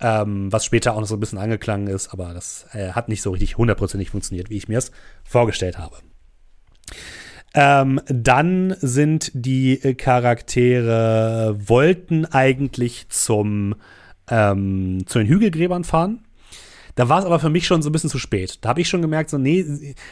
[0.00, 3.22] Ähm, was später auch noch so ein bisschen angeklangen ist, aber das äh, hat nicht
[3.22, 4.90] so richtig hundertprozentig funktioniert, wie ich mir es
[5.24, 5.96] vorgestellt habe.
[7.54, 13.76] Ähm, dann sind die Charaktere wollten eigentlich zum
[14.28, 16.20] ähm, zu den Hügelgräbern fahren.
[16.96, 18.58] Da war es aber für mich schon so ein bisschen zu spät.
[18.60, 19.64] Da habe ich schon gemerkt, so, nee,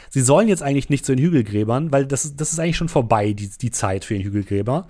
[0.09, 3.31] sie sollen jetzt eigentlich nicht zu den Hügelgräbern, weil das, das ist eigentlich schon vorbei,
[3.31, 4.87] die, die Zeit für den Hügelgräber.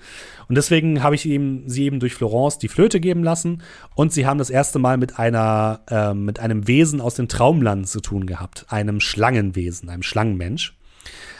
[0.47, 3.61] Und deswegen habe ich ihm, sie eben durch Florence die Flöte geben lassen
[3.93, 7.87] und sie haben das erste Mal mit einer, äh, mit einem Wesen aus dem Traumland
[7.87, 8.65] zu tun gehabt.
[8.69, 10.75] Einem Schlangenwesen, einem Schlangenmensch.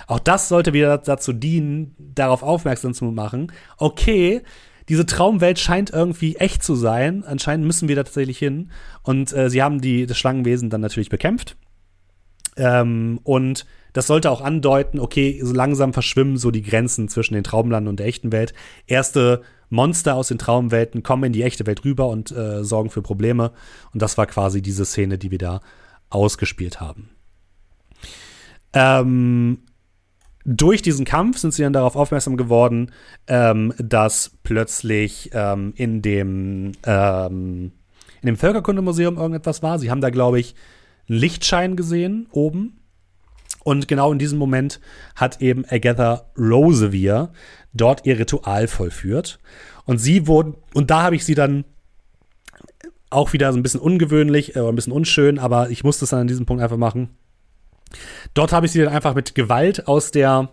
[0.08, 4.42] Auch das sollte wieder dazu dienen, darauf aufmerksam zu machen, okay,
[4.90, 7.24] diese Traumwelt scheint irgendwie echt zu sein.
[7.24, 8.72] Anscheinend müssen wir da tatsächlich hin.
[9.02, 11.56] Und äh, sie haben die, das Schlangenwesen dann natürlich bekämpft.
[12.58, 17.44] Ähm, und das sollte auch andeuten, okay, so langsam verschwimmen so die Grenzen zwischen den
[17.44, 18.54] Traumlanden und der echten Welt.
[18.88, 23.02] Erste Monster aus den Traumwelten kommen in die echte Welt rüber und äh, sorgen für
[23.02, 23.52] Probleme.
[23.94, 25.62] Und das war quasi diese Szene, die wir da
[26.10, 27.10] ausgespielt haben.
[28.74, 29.60] Ähm,
[30.46, 32.92] durch diesen Kampf sind sie dann darauf aufmerksam geworden,
[33.28, 37.72] ähm, dass plötzlich ähm, in dem ähm,
[38.22, 39.80] in dem Völkerkundemuseum irgendetwas war.
[39.80, 40.56] Sie haben da, glaube ich,
[41.10, 42.80] einen Lichtschein gesehen oben.
[43.64, 44.80] Und genau in diesem Moment
[45.16, 47.32] hat eben Agatha Rosevier
[47.74, 49.40] dort ihr Ritual vollführt.
[49.86, 51.66] Und sie wurden, und da habe ich sie dann
[53.10, 56.22] auch wieder so ein bisschen ungewöhnlich, äh, ein bisschen unschön, aber ich musste es dann
[56.22, 57.10] an diesem Punkt einfach machen
[58.34, 60.50] Dort habe ich sie dann einfach mit Gewalt aus der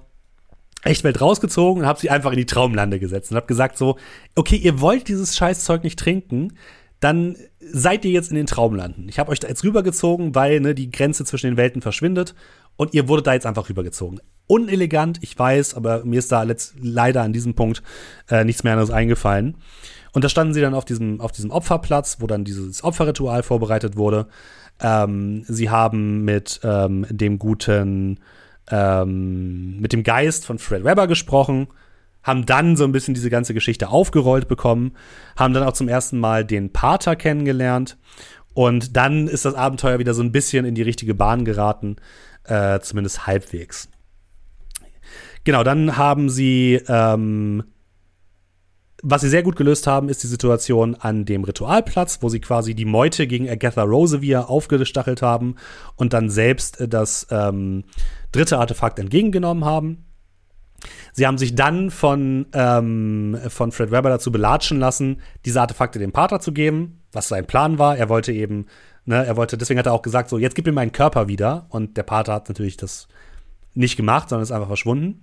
[0.82, 3.97] Echtwelt rausgezogen und habe sie einfach in die Traumlande gesetzt und habe gesagt so,
[4.34, 6.55] okay, ihr wollt dieses Scheißzeug nicht trinken,
[7.01, 9.09] dann seid ihr jetzt in den Traumlanden.
[9.09, 12.34] Ich habe euch da jetzt rübergezogen, weil ne, die Grenze zwischen den Welten verschwindet
[12.76, 14.20] und ihr wurdet da jetzt einfach rübergezogen.
[14.47, 16.45] Unelegant, ich weiß, aber mir ist da
[16.80, 17.82] leider an diesem Punkt
[18.28, 19.57] äh, nichts mehr anderes eingefallen.
[20.12, 23.97] Und da standen sie dann auf diesem, auf diesem Opferplatz, wo dann dieses Opferritual vorbereitet
[23.97, 24.26] wurde.
[24.83, 28.20] Ähm, sie haben mit ähm, dem guten,
[28.70, 31.68] ähm, mit dem Geist von Fred Webber gesprochen,
[32.22, 34.93] haben dann so ein bisschen diese ganze Geschichte aufgerollt bekommen,
[35.37, 37.97] haben dann auch zum ersten Mal den Pater kennengelernt
[38.55, 41.97] und dann ist das Abenteuer wieder so ein bisschen in die richtige Bahn geraten,
[42.45, 43.89] äh, zumindest halbwegs.
[45.45, 47.64] Genau, dann haben sie, ähm,
[49.03, 52.74] was sie sehr gut gelöst haben, ist die Situation an dem Ritualplatz, wo sie quasi
[52.74, 55.57] die Meute gegen Agatha Rosevere aufgestachelt haben
[55.96, 57.84] und dann selbst das ähm,
[58.32, 60.05] dritte Artefakt entgegengenommen haben.
[61.12, 66.12] Sie haben sich dann von, ähm, von Fred Webber dazu belatschen lassen, diese Artefakte dem
[66.12, 67.96] Pater zu geben, was sein Plan war.
[67.96, 68.66] Er wollte eben,
[69.05, 71.66] ne, er wollte, deswegen hat er auch gesagt, so, jetzt gib mir meinen Körper wieder.
[71.68, 73.09] Und der Pater hat natürlich das
[73.74, 75.22] nicht gemacht, sondern ist einfach verschwunden.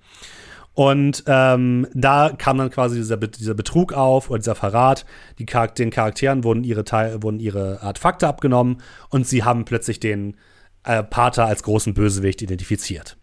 [0.77, 5.07] Und ähm, da kam dann quasi dieser, dieser Betrug auf oder dieser Verrat.
[5.39, 8.77] Die Charakter den Charakteren wurden ihre, Teil wurden ihre Artefakte abgenommen
[9.09, 10.37] und sie haben plötzlich den
[10.83, 13.17] äh, Pater als großen Bösewicht identifiziert.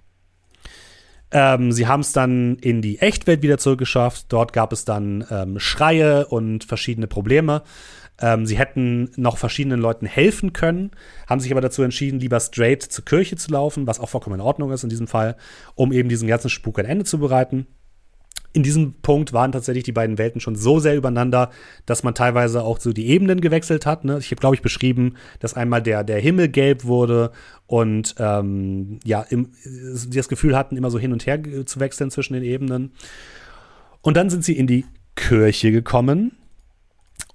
[1.31, 4.27] Ähm, sie haben es dann in die Echtwelt wieder zurückgeschafft.
[4.31, 7.63] Dort gab es dann ähm, Schreie und verschiedene Probleme.
[8.21, 10.93] Ähm, sie hätten noch verschiedenen Leuten helfen können,
[11.29, 14.47] haben sich aber dazu entschieden, lieber straight zur Kirche zu laufen, was auch vollkommen in
[14.47, 15.37] Ordnung ist in diesem Fall,
[15.75, 17.67] um eben diesen ganzen Spuk ein Ende zu bereiten
[18.55, 21.51] in diesem Punkt waren tatsächlich die beiden Welten schon so sehr übereinander,
[21.87, 24.05] dass man teilweise auch so die Ebenen gewechselt hat.
[24.05, 24.19] Ne?
[24.21, 27.33] Ich habe, glaube ich, beschrieben, dass einmal der, der Himmel gelb wurde
[27.67, 32.13] und ähm, ja, im, sie das Gefühl hatten, immer so hin und her zu wechseln
[32.13, 32.93] zwischen den Ebenen.
[34.03, 34.85] Und dann sind sie in die
[35.17, 36.37] Kirche gekommen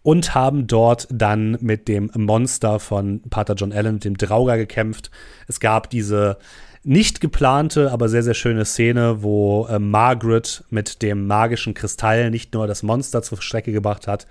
[0.02, 5.12] und haben dort dann mit dem Monster von Pater John Allen, dem Drauger, gekämpft.
[5.48, 6.38] Es gab diese
[6.84, 12.54] nicht geplante, aber sehr, sehr schöne Szene, wo äh, Margaret mit dem magischen Kristall nicht
[12.54, 14.28] nur das Monster zur Strecke gebracht hat,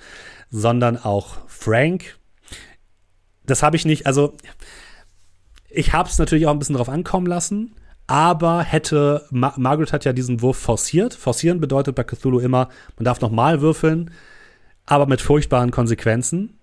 [0.50, 2.16] sondern auch Frank.
[3.44, 4.34] Das habe ich nicht, also
[5.68, 7.74] ich habe es natürlich auch ein bisschen drauf ankommen lassen,
[8.06, 11.12] aber hätte, Ma Margaret hat ja diesen Wurf forciert.
[11.12, 14.10] Forcieren bedeutet bei Cthulhu immer, man darf nochmal würfeln,
[14.88, 16.58] aber mit furchtbaren Konsequenzen.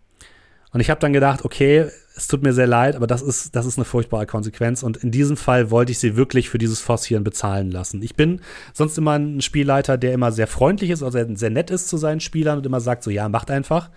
[0.72, 3.66] Und ich habe dann gedacht, okay, es tut mir sehr leid, aber das ist, das
[3.66, 4.84] ist eine furchtbare Konsequenz.
[4.84, 8.02] Und in diesem Fall wollte ich sie wirklich für dieses Forcieren bezahlen lassen.
[8.02, 8.42] Ich bin
[8.74, 12.20] sonst immer ein Spielleiter, der immer sehr freundlich ist, also sehr nett ist zu seinen
[12.20, 13.90] Spielern und immer sagt so, ja, macht einfach,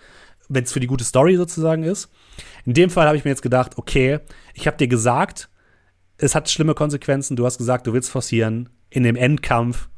[0.47, 2.09] wenn es für die gute Story sozusagen ist.
[2.65, 4.19] In dem Fall habe ich mir jetzt gedacht, okay,
[4.53, 5.49] ich habe dir gesagt,
[6.17, 7.35] es hat schlimme Konsequenzen.
[7.35, 8.69] Du hast gesagt, du willst forcieren.
[8.89, 9.89] In dem Endkampf,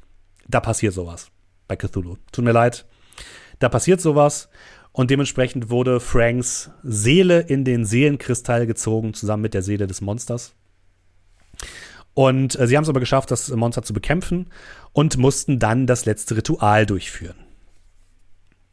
[0.48, 1.32] da passiert sowas
[1.68, 2.18] bei Cthulhu.
[2.32, 2.86] Tut mir leid.
[3.62, 4.50] Da passiert sowas.
[4.92, 10.54] Und dementsprechend wurde Franks Seele in den Seelenkristall gezogen, zusammen mit der Seele des Monsters.
[12.14, 14.50] Und äh, sie haben es aber geschafft, das Monster zu bekämpfen
[14.92, 17.38] und mussten dann das letzte Ritual durchführen.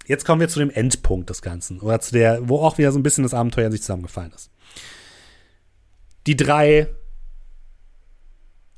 [0.06, 2.98] Jetzt kommen wir zu dem Endpunkt des Ganzen, oder zu der, wo auch wieder so
[2.98, 4.50] ein bisschen das Abenteuer in sich zusammengefallen ist.
[6.26, 6.88] Die drei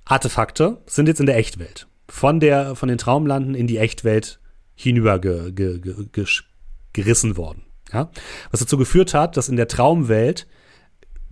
[0.04, 1.86] Artefakte sind jetzt in der Echtwelt.
[2.08, 4.39] Von, der, von den Traumlanden in die Echtwelt
[4.82, 6.26] hinüber ge, ge, ge,
[6.92, 7.62] gerissen worden.
[7.92, 8.10] Ja?
[8.50, 10.46] Was dazu geführt hat, dass in der Traumwelt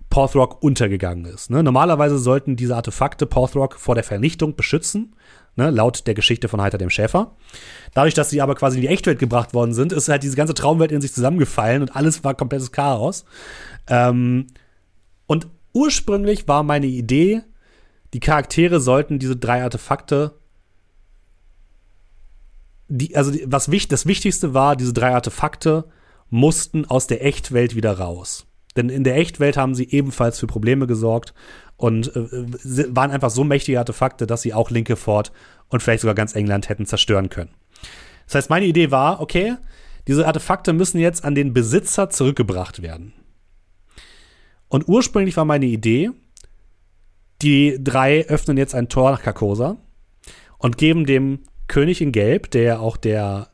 [0.09, 1.51] Porthrock untergegangen ist.
[1.51, 1.61] Ne?
[1.61, 5.15] Normalerweise sollten diese Artefakte Porthrock vor der Vernichtung beschützen,
[5.55, 5.69] ne?
[5.69, 7.35] laut der Geschichte von Heiter dem Schäfer.
[7.93, 10.55] Dadurch, dass sie aber quasi in die Echtwelt gebracht worden sind, ist halt diese ganze
[10.55, 13.23] Traumwelt in sich zusammengefallen und alles war komplettes Chaos.
[13.87, 14.47] Ähm,
[15.27, 17.43] und ursprünglich war meine Idee,
[18.13, 20.38] die Charaktere sollten diese drei Artefakte
[22.89, 25.85] die, also die, was wichtig, das Wichtigste war, diese drei Artefakte
[26.29, 28.45] mussten aus der Echtwelt wieder raus.
[28.75, 31.33] Denn in der Echtwelt haben sie ebenfalls für Probleme gesorgt
[31.77, 35.31] und äh, waren einfach so mächtige Artefakte, dass sie auch Linke Fort
[35.69, 37.51] und vielleicht sogar ganz England hätten zerstören können.
[38.25, 39.55] Das heißt, meine Idee war, okay,
[40.07, 43.13] diese Artefakte müssen jetzt an den Besitzer zurückgebracht werden.
[44.67, 46.11] Und ursprünglich war meine Idee,
[47.41, 49.77] die drei öffnen jetzt ein Tor nach Carcosa
[50.57, 51.39] und geben dem
[51.69, 53.47] König in Gelb, der auch der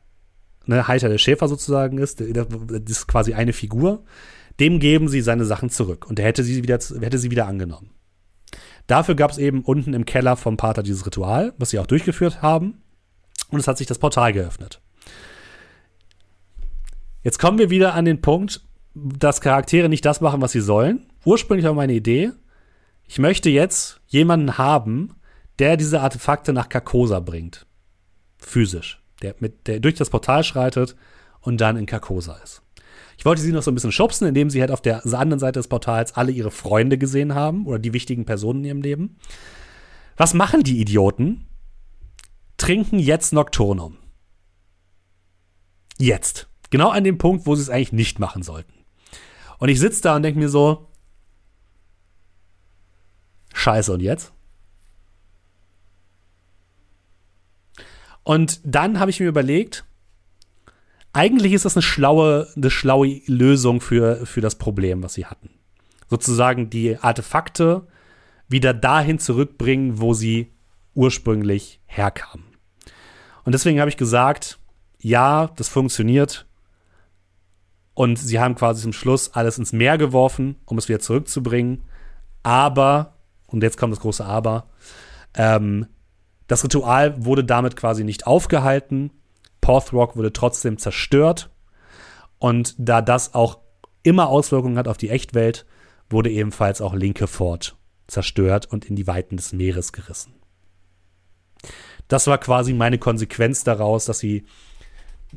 [0.64, 2.46] ne, Heiter der Schäfer sozusagen ist, das
[2.88, 4.04] ist quasi eine Figur,
[4.58, 7.90] dem geben sie seine Sachen zurück und er hätte sie wieder, hätte sie wieder angenommen.
[8.88, 12.42] Dafür gab es eben unten im Keller vom Pater dieses Ritual, was sie auch durchgeführt
[12.42, 12.82] haben.
[13.48, 14.80] Und es hat sich das Portal geöffnet.
[17.22, 18.62] Jetzt kommen wir wieder an den Punkt,
[18.94, 21.06] dass Charaktere nicht das machen, was sie sollen.
[21.24, 22.30] Ursprünglich war meine Idee,
[23.08, 25.16] ich möchte jetzt jemanden haben,
[25.58, 27.66] der diese Artefakte nach Carcosa bringt
[28.38, 30.96] physisch, der, mit, der durch das Portal schreitet
[31.40, 32.62] und dann in Carcosa ist.
[33.18, 35.58] Ich wollte sie noch so ein bisschen schubsen, indem sie halt auf der anderen Seite
[35.58, 39.16] des Portals alle ihre Freunde gesehen haben oder die wichtigen Personen in ihrem Leben.
[40.16, 41.46] Was machen die Idioten?
[42.58, 43.96] Trinken jetzt Nocturnum.
[45.98, 46.48] Jetzt.
[46.70, 48.72] Genau an dem Punkt, wo sie es eigentlich nicht machen sollten.
[49.58, 50.88] Und ich sitze da und denke mir so,
[53.54, 54.32] scheiße, und jetzt?
[58.26, 59.84] Und dann habe ich mir überlegt,
[61.12, 65.48] eigentlich ist das eine schlaue, eine schlaue Lösung für, für das Problem, was sie hatten.
[66.10, 67.86] Sozusagen die Artefakte
[68.48, 70.50] wieder dahin zurückbringen, wo sie
[70.92, 72.44] ursprünglich herkamen.
[73.44, 74.58] Und deswegen habe ich gesagt,
[74.98, 76.46] ja, das funktioniert.
[77.94, 81.84] Und sie haben quasi zum Schluss alles ins Meer geworfen, um es wieder zurückzubringen.
[82.42, 83.14] Aber,
[83.46, 84.66] und jetzt kommt das große Aber,
[85.34, 85.86] ähm,
[86.46, 89.10] das Ritual wurde damit quasi nicht aufgehalten.
[89.60, 91.50] Porthrock wurde trotzdem zerstört.
[92.38, 93.58] Und da das auch
[94.02, 95.66] immer Auswirkungen hat auf die Echtwelt,
[96.08, 97.76] wurde ebenfalls auch Linke Fort
[98.06, 100.34] zerstört und in die Weiten des Meeres gerissen.
[102.06, 104.46] Das war quasi meine Konsequenz daraus, dass sie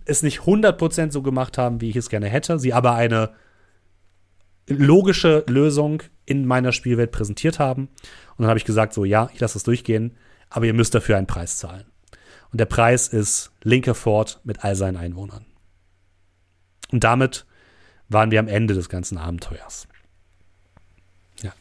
[0.05, 3.31] es nicht 100% so gemacht haben, wie ich es gerne hätte, sie aber eine
[4.67, 7.87] logische Lösung in meiner Spielwelt präsentiert haben.
[7.87, 10.15] Und dann habe ich gesagt, so ja, ich lasse es durchgehen
[10.49, 11.85] aber ihr müsst dafür einen Preis zahlen.
[12.51, 15.45] Und der Preis ist Linker Fort mit all seinen Einwohnern.
[16.91, 17.45] Und damit
[18.07, 19.87] waren wir am Ende des ganzen Abenteuers.
[21.43, 21.53] Ja.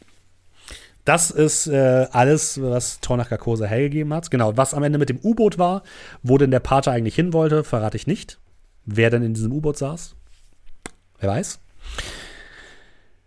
[1.05, 4.31] Das ist äh, alles, was Tornach Carcosa hergegeben hat.
[4.31, 5.83] Genau, was am Ende mit dem U-Boot war,
[6.23, 8.39] wo denn der Pater eigentlich hin wollte, verrate ich nicht.
[8.85, 10.15] Wer denn in diesem U-Boot saß?
[11.19, 11.59] Wer weiß.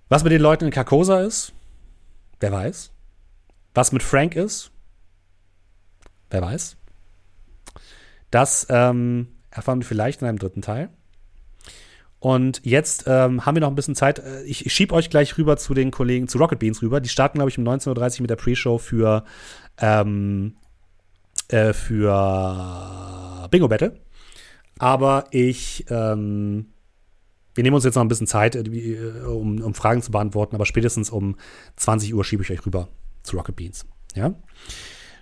[0.09, 1.53] Was mit den Leuten in Carcosa ist?
[2.41, 2.91] Wer weiß.
[3.75, 4.73] Was mit Frank ist?
[6.33, 6.77] Wer weiß.
[8.31, 10.89] Das ähm, erfahren wir vielleicht in einem dritten Teil.
[12.19, 14.21] Und jetzt ähm, haben wir noch ein bisschen Zeit.
[14.21, 17.01] Äh, ich, schiebe euch gleich rüber zu den Kollegen, zu Rocket Beans rüber.
[17.01, 19.25] Die starten, glaube ich, um 19.30 Uhr mit der Pre-Show für,
[19.79, 20.57] ähm,
[21.49, 24.01] äh, für Bingo Battle.
[24.79, 26.67] Aber ich, ähm,
[27.55, 30.55] wir nehmen uns jetzt noch ein bisschen Zeit, äh, um, um Fragen zu beantworten.
[30.55, 31.37] Aber spätestens um
[31.77, 32.89] 20 Uhr schiebe ich euch rüber
[33.25, 33.85] zu Rocket Beans.
[34.15, 34.33] Ja.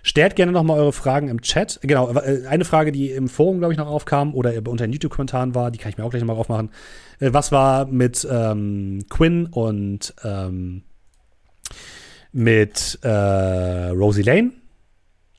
[0.03, 1.79] Stellt gerne noch mal eure Fragen im Chat.
[1.83, 5.53] Genau, äh, eine Frage, die im Forum, glaube ich, noch aufkam oder unter den YouTube-Kommentaren
[5.53, 6.71] war, die kann ich mir auch gleich noch mal aufmachen.
[7.19, 10.83] Äh, was war mit ähm, Quinn und ähm,
[12.31, 14.51] mit äh, Rosie Lane?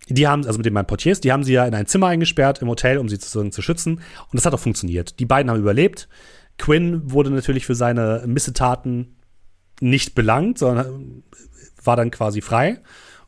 [0.08, 2.60] Die haben, also mit den beiden Portiers, die haben sie ja in ein Zimmer eingesperrt
[2.60, 3.94] im Hotel, um sie sozusagen zu schützen.
[3.94, 5.18] Und das hat auch funktioniert.
[5.18, 6.08] Die beiden haben überlebt.
[6.58, 9.16] Quinn wurde natürlich für seine Missetaten
[9.80, 11.24] nicht belangt, sondern
[11.82, 12.80] war dann quasi frei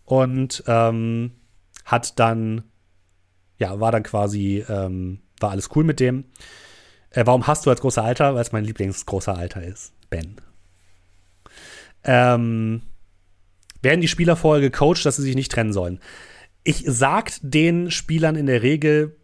[0.04, 1.32] und ähm,
[1.84, 2.64] hat dann,
[3.58, 6.24] ja, war dann quasi, ähm, war alles cool mit dem.
[7.10, 8.34] Äh, warum hast du als großer Alter?
[8.34, 9.92] Weil es mein Lieblingsgroßer Alter ist.
[10.10, 10.36] Ben.
[12.04, 12.82] Ähm,
[13.82, 16.00] werden die Spieler vorher gecoacht, dass sie sich nicht trennen sollen?
[16.64, 19.16] Ich sagt den Spielern in der Regel,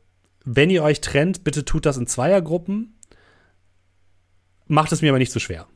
[0.45, 2.99] wenn ihr euch trennt, bitte tut das in Zweiergruppen.
[4.67, 5.67] Macht es mir aber nicht zu so schwer.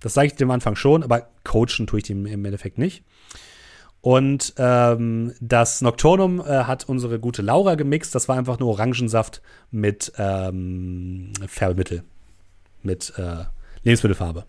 [0.00, 3.04] Das sage ich dem Anfang schon, aber coachen tue ich dem im Endeffekt nicht.
[4.00, 8.14] Und ähm, das Nocturnum äh, hat unsere gute Laura gemixt.
[8.14, 12.04] Das war einfach nur Orangensaft mit ähm, Färbemittel,
[12.82, 13.44] mit äh,
[13.82, 14.44] Lebensmittelfarbe.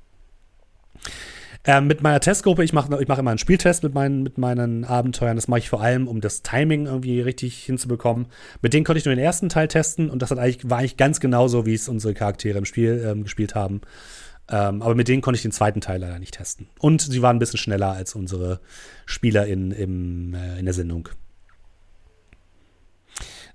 [1.66, 4.86] Ähm, mit meiner Testgruppe, ich mache ich mach immer einen Spieltest mit meinen, mit meinen
[4.86, 5.36] Abenteuern.
[5.36, 8.28] Das mache ich vor allem, um das Timing irgendwie richtig hinzubekommen.
[8.62, 10.96] Mit denen konnte ich nur den ersten Teil testen und das hat eigentlich, war eigentlich
[10.96, 13.82] ganz genauso, wie es unsere Charaktere im Spiel ähm, gespielt haben.
[14.50, 16.68] Ähm, aber mit denen konnte ich den zweiten Teil leider nicht testen.
[16.80, 18.60] Und sie waren ein bisschen schneller als unsere
[19.06, 21.10] Spieler in, im, äh, in der Sendung.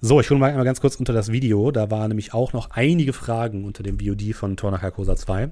[0.00, 1.70] So, ich hole mal einmal ganz kurz unter das Video.
[1.70, 5.50] Da waren nämlich auch noch einige Fragen unter dem VOD von Tornach Carcosa 2,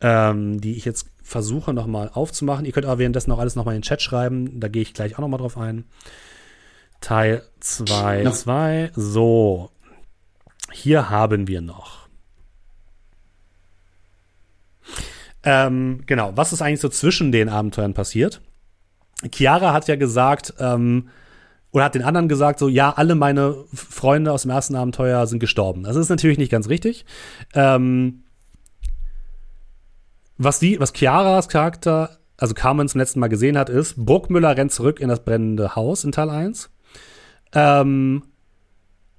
[0.00, 2.66] ähm, die ich jetzt versuche nochmal aufzumachen.
[2.66, 4.60] Ihr könnt aber währenddessen auch alles nochmal in den Chat schreiben.
[4.60, 5.84] Da gehe ich gleich auch nochmal drauf ein.
[7.00, 8.90] Teil 2, 2.
[8.94, 9.70] So,
[10.72, 12.03] hier haben wir noch
[15.44, 18.40] Ähm, genau, was ist eigentlich so zwischen den Abenteuern passiert?
[19.32, 21.08] Chiara hat ja gesagt, ähm,
[21.70, 25.40] oder hat den anderen gesagt, so, ja, alle meine Freunde aus dem ersten Abenteuer sind
[25.40, 25.82] gestorben.
[25.82, 27.04] Das ist natürlich nicht ganz richtig.
[27.52, 28.22] Ähm,
[30.38, 34.72] was die, was Chiaras Charakter, also Carmen zum letzten Mal gesehen hat, ist, Burgmüller rennt
[34.72, 36.70] zurück in das brennende Haus in Teil 1.
[37.54, 38.22] Ähm,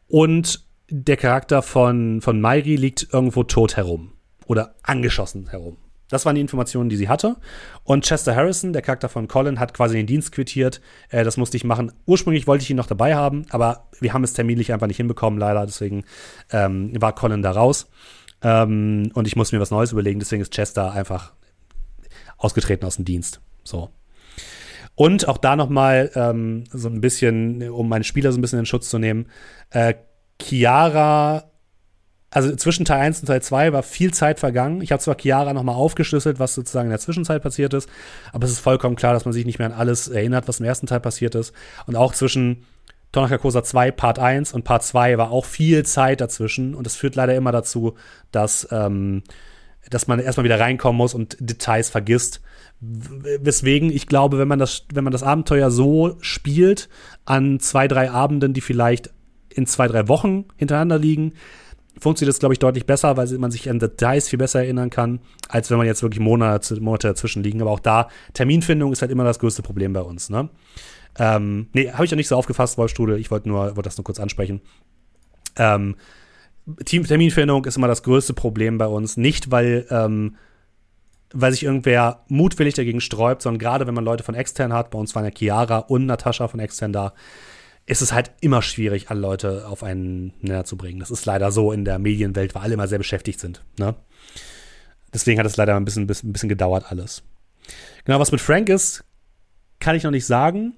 [0.08, 4.14] und der Charakter von, von Mairi liegt irgendwo tot herum.
[4.46, 5.78] Oder angeschossen herum.
[6.10, 7.38] Das waren die Informationen, die sie hatte.
[7.84, 10.82] Und Chester Harrison, der Charakter von Colin, hat quasi den Dienst quittiert.
[11.10, 11.92] Äh, das musste ich machen.
[12.06, 15.40] Ursprünglich wollte ich ihn noch dabei haben, aber wir haben es terminlich einfach nicht hinbekommen,
[15.40, 15.66] leider.
[15.66, 16.04] Deswegen
[16.52, 17.90] ähm, war Colin da raus.
[18.42, 21.34] Ähm, und ich muss mir was Neues überlegen, deswegen ist Chester einfach
[22.38, 23.42] ausgetreten aus dem Dienst.
[23.64, 23.90] So.
[24.94, 28.66] Und auch da nochmal ähm, so ein bisschen, um meinen Spieler so ein bisschen in
[28.66, 29.28] Schutz zu nehmen,
[29.72, 29.96] äh,
[30.42, 31.52] Chiara,
[32.36, 34.82] also zwischen Teil 1 und Teil 2 war viel Zeit vergangen.
[34.82, 37.88] Ich habe zwar Chiara nochmal aufgeschlüsselt, was sozusagen in der Zwischenzeit passiert ist,
[38.34, 40.66] aber es ist vollkommen klar, dass man sich nicht mehr an alles erinnert, was im
[40.66, 41.54] ersten Teil passiert ist.
[41.88, 42.66] Und auch zwischen
[43.14, 46.98] Tonaka Kosa 2 Part 1 und Part 2 war auch viel Zeit dazwischen und das
[46.98, 47.96] führt leider immer dazu,
[48.34, 49.24] dass, ähm,
[49.90, 52.42] dass man erstmal wieder reinkommen muss und Details vergisst.
[52.82, 56.90] Weswegen ich glaube, wenn man das, wenn man das Abenteuer so spielt,
[57.24, 59.12] an zwei, drei Abenden, die vielleicht
[59.48, 61.32] in zwei, drei Wochen hintereinander liegen,
[62.00, 65.20] funktioniert das, glaube ich, deutlich besser, weil man sich an Details viel besser erinnern kann,
[65.50, 67.62] als wenn man jetzt wirklich Monate, Monate dazwischen liegen.
[67.62, 70.30] Aber auch da, Terminfindung ist halt immer das größte Problem bei uns.
[70.30, 70.50] Ne?
[71.18, 73.20] Ähm, nee, habe ich ja nicht so aufgefasst, Wolfstrudel.
[73.20, 74.62] Ich wollte nur, wollte das nur kurz ansprechen.
[75.58, 75.96] Ähm,
[76.84, 79.18] Team Terminfindung ist immer das größte Problem bei uns.
[79.18, 80.36] Nicht, weil ähm,
[81.38, 84.98] weil sich irgendwer mutwillig dagegen sträubt, sondern gerade wenn man Leute von extern hat, bei
[84.98, 87.14] uns waren ja Chiara und Natascha von extern da,
[87.86, 91.00] ist es halt immer schwierig, alle Leute auf einen Nenner zu bringen.
[91.00, 93.64] Das ist leider so in der Medienwelt, weil alle immer sehr beschäftigt sind.
[93.78, 93.96] Ne?
[95.14, 97.24] Deswegen hat es leider ein bisschen, ein bisschen gedauert alles.
[98.04, 99.04] Genau, was mit Frank ist,
[99.80, 100.78] kann ich noch nicht sagen.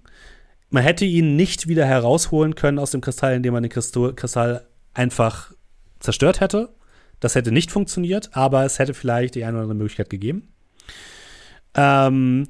[0.70, 5.54] Man hätte ihn nicht wieder herausholen können aus dem Kristall, indem man den Kristall einfach
[6.00, 6.76] zerstört hätte.
[7.22, 10.50] Das hätte nicht funktioniert, aber es hätte vielleicht die eine oder andere Möglichkeit gegeben.
[11.74, 12.50] Ähm,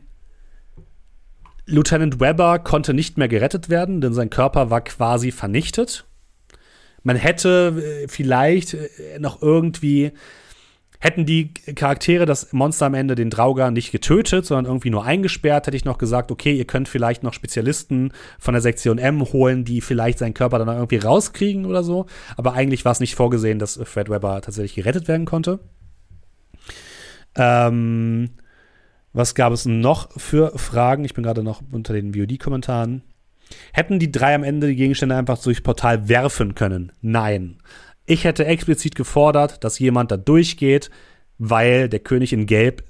[1.67, 6.05] Lieutenant Webber konnte nicht mehr gerettet werden, denn sein Körper war quasi vernichtet.
[7.03, 10.11] Man hätte äh, vielleicht äh, noch irgendwie
[10.99, 15.67] Hätten die Charaktere das Monster am Ende den Drauger nicht getötet, sondern irgendwie nur eingesperrt,
[15.67, 19.63] hätte ich noch gesagt, okay, ihr könnt vielleicht noch Spezialisten von der Sektion M holen,
[19.63, 22.07] die vielleicht seinen Körper dann irgendwie rauskriegen oder so.
[22.35, 25.59] Aber eigentlich war es nicht vorgesehen, dass Fred Webber tatsächlich gerettet werden konnte.
[27.35, 28.31] Ähm,
[29.17, 31.03] was gab es noch für Fragen?
[31.03, 33.01] Ich bin gerade noch unter den VOD-Kommentaren.
[33.73, 36.91] Hätten die drei am Ende die Gegenstände einfach durch Portal werfen können?
[37.01, 37.57] Nein.
[38.05, 40.91] Ich hätte explizit gefordert, dass jemand da durchgeht,
[41.39, 42.83] weil der König in Gelb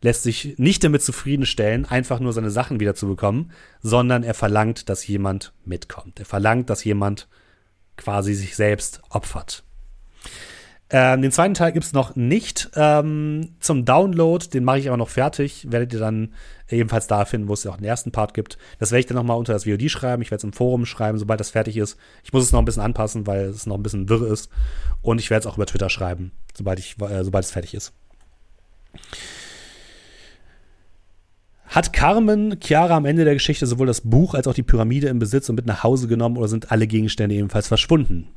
[0.00, 4.88] lässt sich nicht damit zufriedenstellen, einfach nur seine Sachen wieder zu bekommen, sondern er verlangt,
[4.88, 6.18] dass jemand mitkommt.
[6.18, 7.28] Er verlangt, dass jemand
[7.96, 9.63] quasi sich selbst opfert.
[10.96, 14.46] Ähm, den zweiten Teil gibt es noch nicht ähm, zum Download.
[14.46, 15.66] Den mache ich aber noch fertig.
[15.68, 16.32] Werdet ihr dann
[16.68, 18.58] ebenfalls da finden, wo es ja auch den ersten Part gibt.
[18.78, 20.22] Das werde ich dann noch mal unter das VOD schreiben.
[20.22, 21.98] Ich werde es im Forum schreiben, sobald das fertig ist.
[22.22, 24.50] Ich muss es noch ein bisschen anpassen, weil es noch ein bisschen wirr ist.
[25.02, 27.92] Und ich werde es auch über Twitter schreiben, sobald, ich, äh, sobald es fertig ist.
[31.66, 35.18] Hat Carmen Chiara am Ende der Geschichte sowohl das Buch als auch die Pyramide im
[35.18, 38.28] Besitz und mit nach Hause genommen oder sind alle Gegenstände ebenfalls verschwunden?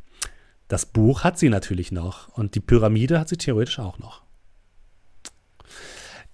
[0.68, 4.22] Das Buch hat sie natürlich noch und die Pyramide hat sie theoretisch auch noch.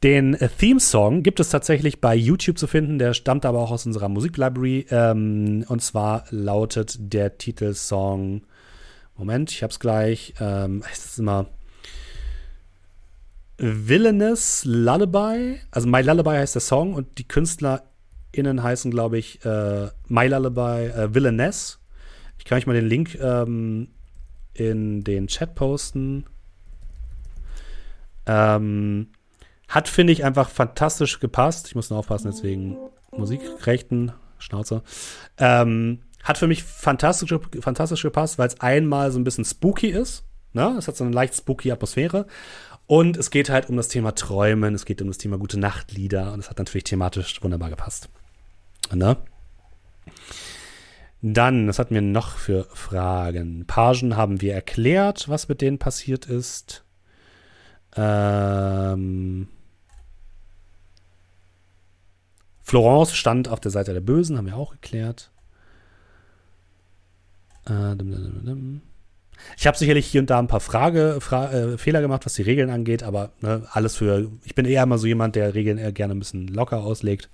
[0.03, 3.85] Den äh, Theme-Song gibt es tatsächlich bei YouTube zu finden, der stammt aber auch aus
[3.85, 4.87] unserer Musiklibrary.
[4.89, 8.41] Ähm, und zwar lautet der Titelsong,
[9.15, 11.45] Moment, ich hab's gleich, ähm, es ist immer
[13.57, 15.59] Villainous Lullaby.
[15.71, 20.87] Also My Lullaby heißt der Song und die KünstlerInnen heißen, glaube ich, äh, My Lullaby
[20.87, 21.79] äh, Villainess.
[22.39, 23.87] Ich kann euch mal den Link ähm,
[24.53, 26.25] in den Chat posten.
[28.25, 29.07] Ähm,
[29.67, 31.67] hat, finde ich, einfach fantastisch gepasst.
[31.67, 32.77] Ich muss nur aufpassen, deswegen
[33.11, 34.83] Musikrechten, Schnauze.
[35.37, 40.23] Ähm, hat für mich fantastisch, fantastisch gepasst, weil es einmal so ein bisschen spooky ist.
[40.53, 40.75] Ne?
[40.77, 42.27] Es hat so eine leicht spooky Atmosphäre.
[42.85, 46.33] Und es geht halt um das Thema Träumen, es geht um das Thema gute Nachtlieder
[46.33, 48.09] und es hat natürlich thematisch wunderbar gepasst.
[48.93, 49.17] Ne?
[51.25, 53.65] Dann, was hatten wir noch für Fragen?
[53.65, 56.83] Pagen haben wir erklärt, was mit denen passiert ist.
[57.95, 59.47] Ähm,
[62.61, 65.31] Florence stand auf der Seite der Bösen, haben wir auch geklärt.
[67.69, 67.95] Äh,
[69.55, 72.41] ich habe sicherlich hier und da ein paar Frage, Fra äh, Fehler gemacht, was die
[72.41, 74.29] Regeln angeht, aber ne, alles für.
[74.43, 77.29] Ich bin eher immer so jemand, der Regeln eher gerne ein bisschen locker auslegt.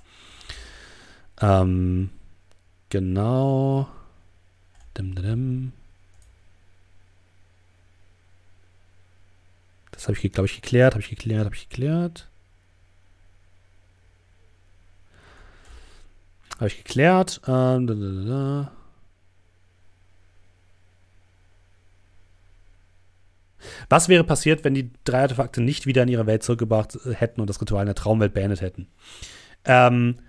[1.42, 2.12] Ähm,
[2.90, 3.88] Genau.
[4.98, 5.72] Dim, dim.
[9.92, 12.30] Das habe ich, glaube ich, geklärt, habe ich geklärt, habe ich geklärt.
[16.56, 17.42] Habe ich geklärt.
[17.48, 18.72] Ähm, da, da, da.
[23.90, 27.50] Was wäre passiert, wenn die drei Artefakte nicht wieder in ihre Welt zurückgebracht hätten und
[27.50, 28.88] das Ritual in der Traumwelt beendet hätten?
[29.66, 30.20] Ähm,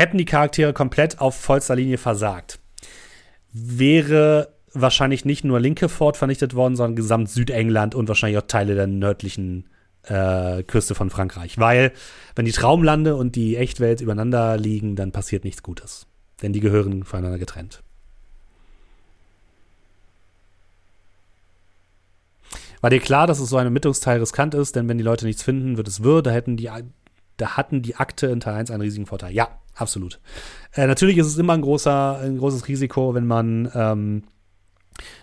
[0.00, 2.58] hätten die Charaktere komplett auf vollster Linie versagt,
[3.52, 8.74] wäre wahrscheinlich nicht nur linke Fort vernichtet worden, sondern gesamt Südengland und wahrscheinlich auch Teile
[8.74, 9.68] der nördlichen
[10.04, 11.58] äh, Küste von Frankreich.
[11.58, 11.92] Weil,
[12.34, 16.06] wenn die Traumlande und die Echtwelt übereinander liegen, dann passiert nichts Gutes.
[16.40, 17.82] Denn die gehören voneinander getrennt.
[22.80, 25.42] War dir klar, dass es so ein Ermittlungsteil riskant ist, denn wenn die Leute nichts
[25.42, 26.22] finden, wird es wirr.
[26.22, 26.70] Da hätten die,
[27.36, 29.34] da hatten die Akte in Teil 1 einen riesigen Vorteil.
[29.34, 30.20] Ja, absolut.
[30.74, 34.22] Äh, natürlich ist es immer ein, großer, ein großes Risiko, wenn man ähm,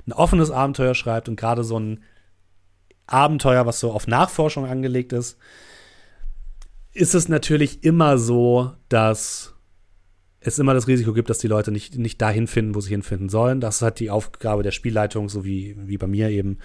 [0.06, 2.04] ein offenes Abenteuer schreibt und gerade so ein
[3.06, 5.38] Abenteuer, was so auf Nachforschung angelegt ist,
[6.94, 9.54] ist es natürlich immer so, dass
[10.40, 13.30] es immer das Risiko gibt, dass die Leute nicht, nicht dahin finden, wo sie hinfinden
[13.30, 13.60] sollen.
[13.60, 16.60] Das ist halt die Aufgabe der Spielleitung, so wie, wie bei mir eben,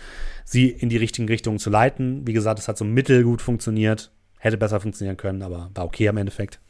[0.45, 2.27] sie in die richtigen Richtungen zu leiten.
[2.27, 4.13] Wie gesagt, es hat so mittelgut funktioniert.
[4.39, 6.61] Hätte besser funktionieren können, aber war okay am Endeffekt.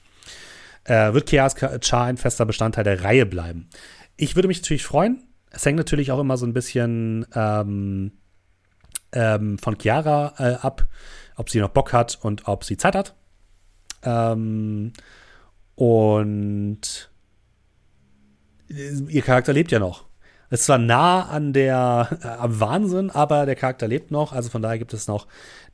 [0.84, 3.68] Äh, wird Char ein fester Bestandteil der Reihe bleiben?
[4.16, 5.22] Ich würde mich natürlich freuen.
[5.50, 8.12] Es hängt natürlich auch immer so ein bisschen ähm,
[9.12, 10.86] ähm, von Chiara äh, ab,
[11.36, 13.14] ob sie noch Bock hat und ob sie Zeit hat.
[14.02, 14.92] Ähm,
[15.74, 17.10] und
[18.68, 20.06] ihr Charakter lebt ja noch.
[20.50, 24.32] Ist zwar nah an der äh, am Wahnsinn, aber der Charakter lebt noch.
[24.32, 25.26] Also von daher gibt es noch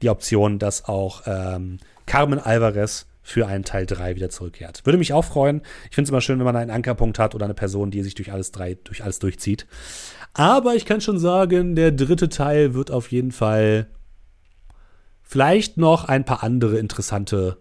[0.02, 4.87] die Option, dass auch ähm, Carmen Alvarez für einen Teil 3 wieder zurückkehrt.
[4.87, 5.61] Würde mich auch freuen.
[5.91, 8.14] Ich finde es immer schön, wenn man einen Ankerpunkt hat oder eine Person, die sich
[8.14, 9.66] durch alles drei, durch alles durchzieht.
[10.33, 13.89] Aber ich kann schon sagen, der dritte Teil wird auf jeden Fall
[15.22, 17.59] vielleicht noch ein paar andere interessante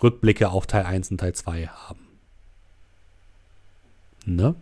[0.00, 2.06] Rückblicke auf Teil 1 und Teil 2 haben.
[4.24, 4.54] Ne?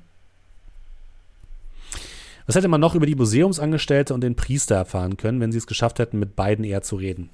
[2.47, 5.67] Was hätte man noch über die Museumsangestellte und den Priester erfahren können, wenn sie es
[5.67, 7.29] geschafft hätten, mit beiden eher zu reden?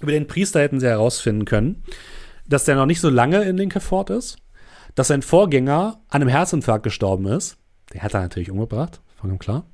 [0.00, 1.82] Über den Priester hätten sie herausfinden können,
[2.46, 4.38] dass der noch nicht so lange in Linkefort ist,
[4.94, 7.56] dass sein Vorgänger an einem Herzinfarkt gestorben ist.
[7.92, 9.64] Der hat er natürlich umgebracht, vollkommen klar.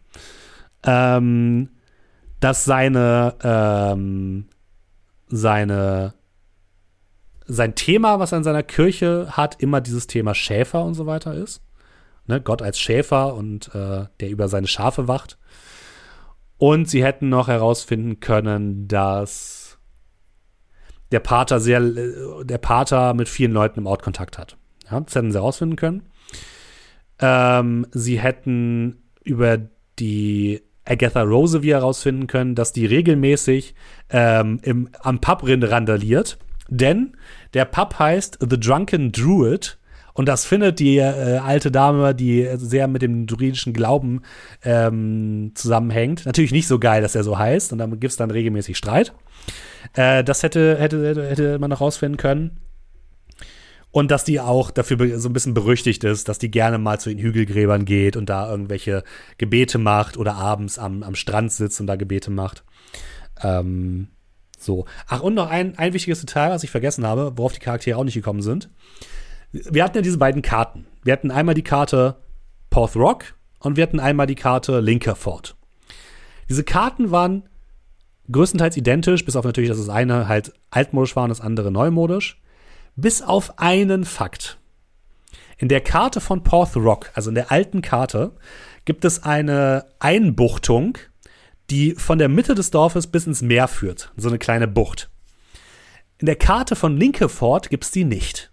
[0.85, 1.71] Ähm,
[2.41, 4.47] dass seine, ähm,
[5.27, 6.15] seine
[7.49, 11.35] sein Thema, was er in seiner Kirche hat, immer dieses Thema Schäfer und so weiter
[11.35, 11.63] ist.
[12.27, 15.39] Ne, Gott als Schäfer und äh, der über seine Schafe wacht.
[16.59, 19.58] Und sie hätten noch herausfinden können, dass
[21.13, 24.57] der Pater sehr, der Pater mit vielen Leuten im Ort Kontakt hat.
[24.91, 26.03] Ja, das hätten sie herausfinden können.
[27.21, 29.59] Ähm, sie hätten über
[29.99, 33.75] die Agatha Rose wie herausfinden können, dass die regelmäßig
[34.11, 36.39] ähm, im, am Pub randaliert
[36.69, 37.17] denn
[37.55, 39.78] der Pub heißt The Drunken Druid.
[40.19, 44.23] Und das findet die äh, alte Dame, die sehr mit dem druidischen Glauben
[44.65, 46.27] ähm, zusammenhängt.
[46.27, 47.71] Natürlich nicht so geil, dass er so heißt.
[47.71, 49.15] Und dann gibt es dann regelmäßig Streit.
[49.93, 52.59] Äh, das hätte, hätte, hätte man noch rausfinden können.
[53.93, 57.11] Und dass die auch dafür so ein bisschen berüchtigt ist, dass die gerne mal zu
[57.11, 59.05] den Hügelgräbern geht und da irgendwelche
[59.39, 62.65] Gebete macht oder abends am, am Strand sitzt und da Gebete macht.
[63.41, 64.09] Ähm,
[64.59, 64.85] so.
[65.07, 68.05] Ach, und noch ein, ein wichtiges Detail, was ich vergessen habe, worauf die Charaktere auch
[68.05, 68.69] nicht gekommen sind.
[69.53, 70.87] Wir hatten ja diese beiden Karten.
[71.03, 72.17] Wir hatten einmal die Karte
[72.71, 75.57] Porth Rock und wir hatten einmal die Karte Linkerford.
[76.49, 77.49] Diese Karten waren
[78.31, 82.41] größtenteils identisch, bis auf natürlich, dass das eine halt altmodisch war und das andere neumodisch.
[82.97, 84.59] Bis auf einen Fakt.
[85.57, 88.33] In der Karte von Porth Rock, also in der alten Karte,
[88.85, 90.99] gibt es eine Einbuchtung
[91.71, 94.13] die von der Mitte des Dorfes bis ins Meer führt.
[94.17, 95.11] So eine kleine Bucht.
[96.19, 98.51] In der Karte von Linkefort gibt es die nicht.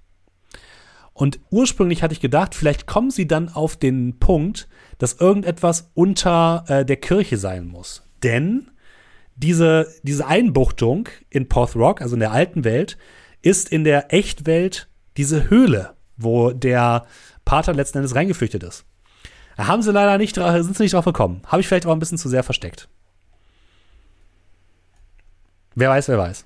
[1.15, 6.65] Und ursprünglich hatte ich gedacht, vielleicht kommen sie dann auf den Punkt, dass irgendetwas unter
[6.67, 8.03] äh, der Kirche sein muss.
[8.21, 8.69] Denn
[9.37, 12.97] diese, diese Einbuchtung in Porth Rock, also in der alten Welt,
[13.41, 17.05] ist in der Echtwelt diese Höhle, wo der
[17.45, 18.83] Pater letzten Endes reingeflüchtet ist.
[19.55, 21.43] Da haben sie leider nicht, sind sie nicht drauf gekommen.
[21.45, 22.89] Habe ich vielleicht auch ein bisschen zu sehr versteckt.
[25.75, 26.45] Wer weiß, wer weiß.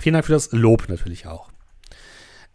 [0.00, 1.53] Vielen Dank für das Lob natürlich auch.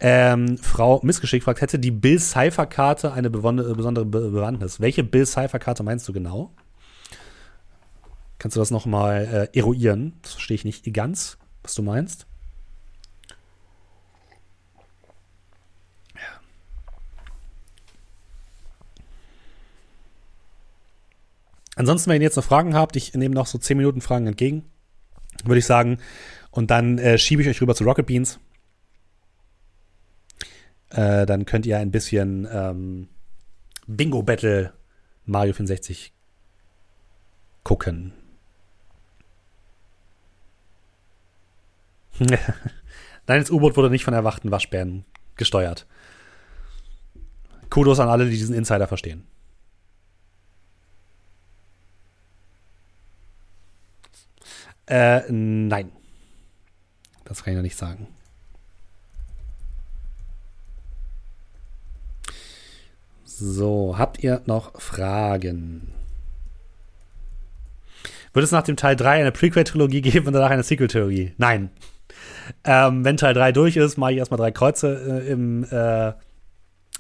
[0.02, 4.80] Ähm, Frau Missgeschick fragt, hätte die Bill Cypher Karte eine besondere Bewandtnis?
[4.80, 6.52] Welche Bill Cypher Karte meinst du genau?
[8.38, 10.14] Kannst du das nochmal äh, eruieren?
[10.22, 12.26] Das verstehe ich nicht ganz, was du meinst.
[21.80, 24.66] Ansonsten, wenn ihr jetzt noch Fragen habt, ich nehme noch so 10 Minuten Fragen entgegen,
[25.46, 26.00] würde ich sagen.
[26.52, 28.38] Und dann äh, schiebe ich euch rüber zu Rocket Beans.
[30.90, 33.10] Äh, dann könnt ihr ein bisschen ähm,
[33.88, 34.74] Bingo Battle
[35.26, 36.14] Mario 64
[37.64, 38.14] gucken.
[42.20, 42.40] Nein,
[43.28, 45.86] das U-Boot wurde nicht von erwachten Waschbären gesteuert.
[47.70, 49.28] Kudos an alle, die diesen Insider verstehen.
[54.88, 55.92] Äh, nein.
[57.26, 58.08] Das kann ich noch nicht sagen.
[63.42, 65.94] So, habt ihr noch Fragen?
[68.34, 71.34] Wird es nach dem Teil 3 eine Prequel-Trilogie geben und danach eine Sequel-Trilogie?
[71.38, 71.70] Nein.
[72.66, 76.10] Ähm, wenn Teil 3 durch ist, mache ich erstmal drei Kreuze äh, im, äh,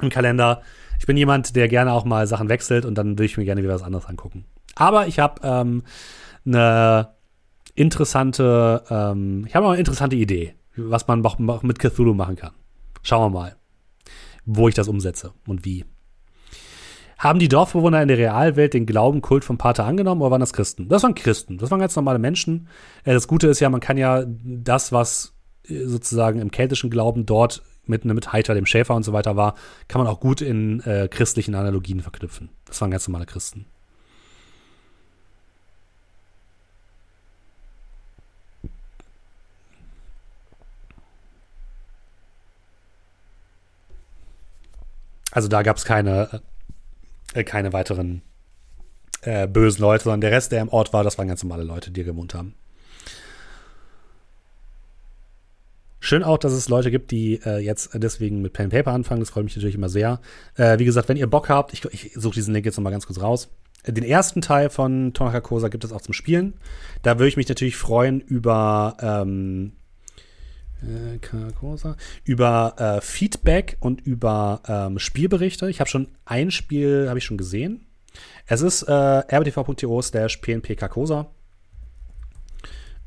[0.02, 0.62] im Kalender.
[1.00, 3.62] Ich bin jemand, der gerne auch mal Sachen wechselt und dann würde ich mir gerne
[3.62, 4.46] wieder was anderes angucken.
[4.76, 5.84] Aber ich habe ähm,
[6.46, 7.10] eine
[7.76, 11.22] interessante, ähm, ich habe eine interessante Idee, was man
[11.64, 12.54] mit Cthulhu machen kann.
[13.02, 13.56] Schauen wir mal,
[14.46, 15.84] wo ich das umsetze und wie.
[17.20, 20.88] Haben die Dorfbewohner in der Realwelt den Glaubenkult vom Pater angenommen oder waren das Christen?
[20.88, 21.58] Das waren Christen.
[21.58, 22.70] Das waren ganz normale Menschen.
[23.04, 25.34] Äh, das Gute ist ja, man kann ja das, was
[25.68, 29.56] äh, sozusagen im keltischen Glauben dort mit, mit Heiter, dem Schäfer und so weiter war,
[29.90, 32.50] kann man auch gut in äh, christlichen Analogien verknüpfen.
[32.66, 33.66] Das waren ganz normale Christen.
[45.32, 46.42] Also da gab es keine
[47.34, 48.22] äh, keine weiteren
[49.22, 51.92] äh, bösen Leute, sondern der Rest, der im Ort war, das waren ganz normale Leute,
[51.92, 52.56] die hier gewohnt haben.
[56.02, 59.20] Schön auch, dass es Leute gibt, die äh, jetzt deswegen mit Pen and Paper anfangen.
[59.20, 60.22] Das freut mich natürlich immer sehr.
[60.56, 63.06] Äh, wie gesagt, wenn ihr Bock habt, ich, ich suche diesen Link jetzt nochmal ganz
[63.06, 63.50] kurz raus.
[63.86, 66.54] Den ersten Teil von Tonaka Kosa gibt es auch zum Spielen.
[67.02, 69.79] Da würde ich mich natürlich freuen über ähm, äh,
[72.24, 75.70] über äh, Feedback und über ähm, Spielberichte.
[75.70, 77.86] Ich habe schon ein Spiel, habe ich schon gesehen.
[78.48, 81.28] Es ist äh, rbtv.to slash pnp Carcosa.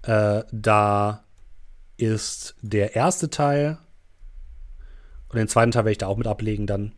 [0.02, 1.24] Äh, da
[1.96, 3.78] ist der erste Teil
[5.28, 6.92] und den zweiten Teil werde ich da auch mit ablegen dann.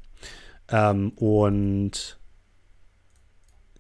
[0.69, 2.19] Ähm, und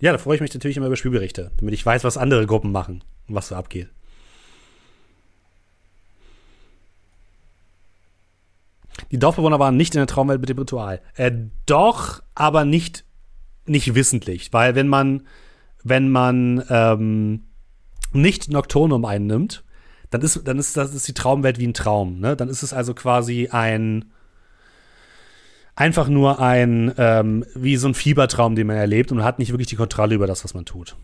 [0.00, 2.72] ja, da freue ich mich natürlich immer über Spielberichte, damit ich weiß, was andere Gruppen
[2.72, 3.88] machen und was so abgeht.
[9.10, 11.00] Die Dorfbewohner waren nicht in der Traumwelt mit dem Ritual.
[11.16, 11.32] Äh,
[11.66, 13.04] doch, aber nicht,
[13.66, 14.52] nicht wissentlich.
[14.52, 15.26] Weil wenn man,
[15.82, 17.44] wenn man ähm,
[18.12, 19.64] nicht Nocturnum einnimmt,
[20.10, 22.20] dann ist, dann ist das ist die Traumwelt wie ein Traum.
[22.20, 22.36] Ne?
[22.36, 24.06] Dann ist es also quasi ein
[25.76, 29.50] einfach nur ein ähm, wie so ein Fiebertraum, den man erlebt und man hat nicht
[29.50, 30.96] wirklich die Kontrolle über das, was man tut.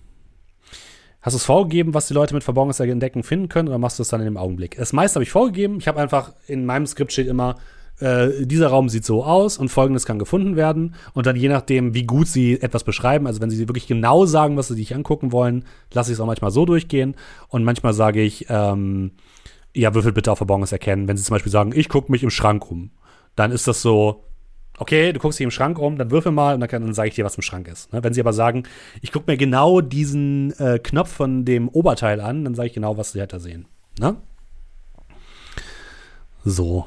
[1.23, 4.03] Hast du es vorgegeben, was die Leute mit Verborgenes entdecken finden können, oder machst du
[4.03, 4.77] es dann in dem Augenblick?
[4.77, 5.79] Das meiste habe ich vorgegeben.
[5.79, 7.57] Ich habe einfach in meinem Skript steht immer,
[8.01, 10.95] äh, dieser Raum sieht so aus und folgendes kann gefunden werden.
[11.15, 14.57] Und dann je nachdem, wie gut sie etwas beschreiben, also wenn sie wirklich genau sagen,
[14.57, 17.15] was sie sich angucken wollen, lasse ich es auch manchmal so durchgehen.
[17.49, 19.13] Und manchmal sage ich, ähm,
[19.75, 21.09] ja, würfelt bitte auf Verborgenes erkennen.
[21.09, 22.91] Wenn sie zum Beispiel sagen, ich gucke mich im Schrank um,
[23.37, 24.25] dann ist das so,
[24.79, 27.15] okay, du guckst dich im Schrank um, dann würfel mal und dann, dann sage ich
[27.15, 27.93] dir, was im Schrank ist.
[27.93, 28.03] Ne?
[28.03, 28.65] Wenn sie aber sagen,
[29.03, 32.97] ich gucke mir genau diesen äh, Knopf von dem Oberteil an, dann sage ich genau,
[32.97, 33.67] was sie halt da sehen.
[33.99, 34.17] Ne?
[36.45, 36.87] So.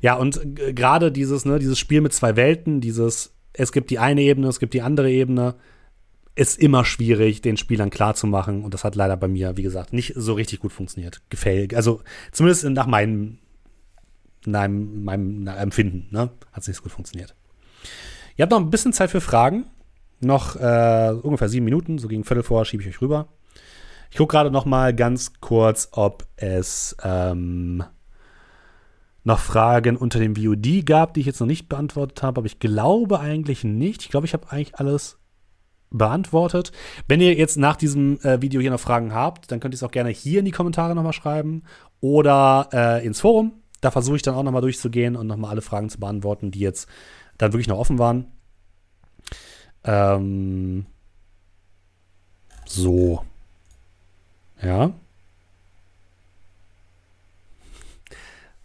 [0.00, 4.22] Ja, und gerade dieses, ne, dieses Spiel mit zwei Welten, dieses, es gibt die eine
[4.22, 5.56] Ebene, es gibt die andere Ebene,
[6.34, 8.62] ist immer schwierig, den Spielern klarzumachen.
[8.62, 11.20] Und das hat leider bei mir, wie gesagt, nicht so richtig gut funktioniert.
[11.30, 11.74] Gefällt.
[11.74, 12.00] Also
[12.30, 13.38] zumindest nach meinem,
[14.46, 16.30] meinem, meinem Empfinden, ne?
[16.52, 17.34] Hat es nicht so gut funktioniert.
[18.36, 19.66] Ihr habt noch ein bisschen Zeit für Fragen.
[20.20, 23.28] Noch äh, ungefähr sieben Minuten, so gegen Viertel vor schiebe ich euch rüber.
[24.10, 27.82] Ich gucke gerade noch mal ganz kurz, ob es ähm,
[29.28, 32.58] noch Fragen unter dem VOD gab, die ich jetzt noch nicht beantwortet habe, aber ich
[32.58, 34.02] glaube eigentlich nicht.
[34.02, 35.18] Ich glaube, ich habe eigentlich alles
[35.90, 36.72] beantwortet.
[37.06, 39.82] Wenn ihr jetzt nach diesem äh, Video hier noch Fragen habt, dann könnt ihr es
[39.82, 41.62] auch gerne hier in die Kommentare nochmal schreiben
[42.00, 43.52] oder äh, ins Forum.
[43.80, 46.88] Da versuche ich dann auch nochmal durchzugehen und nochmal alle Fragen zu beantworten, die jetzt
[47.36, 48.26] dann wirklich noch offen waren.
[49.84, 50.86] Ähm
[52.64, 53.24] so.
[54.62, 54.92] Ja.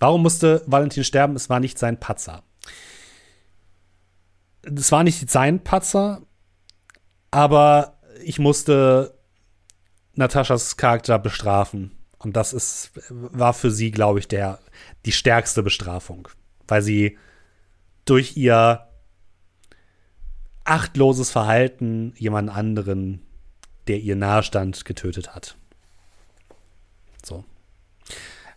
[0.04, 1.38] Warum musste Valentin sterben?
[1.38, 2.44] Es war nicht sein Patzer.
[4.64, 6.24] Es war nicht sein Patzer,
[7.32, 9.18] aber ich musste
[10.14, 11.96] Nataschas Charakter bestrafen.
[12.18, 14.60] Und das ist, war für sie, glaube ich, der,
[15.06, 16.28] die stärkste Bestrafung.
[16.68, 17.18] Weil sie
[18.04, 18.86] durch ihr
[20.66, 23.26] achtloses Verhalten jemand anderen,
[23.88, 25.56] der ihr nahestand, getötet hat.
[27.24, 27.46] So.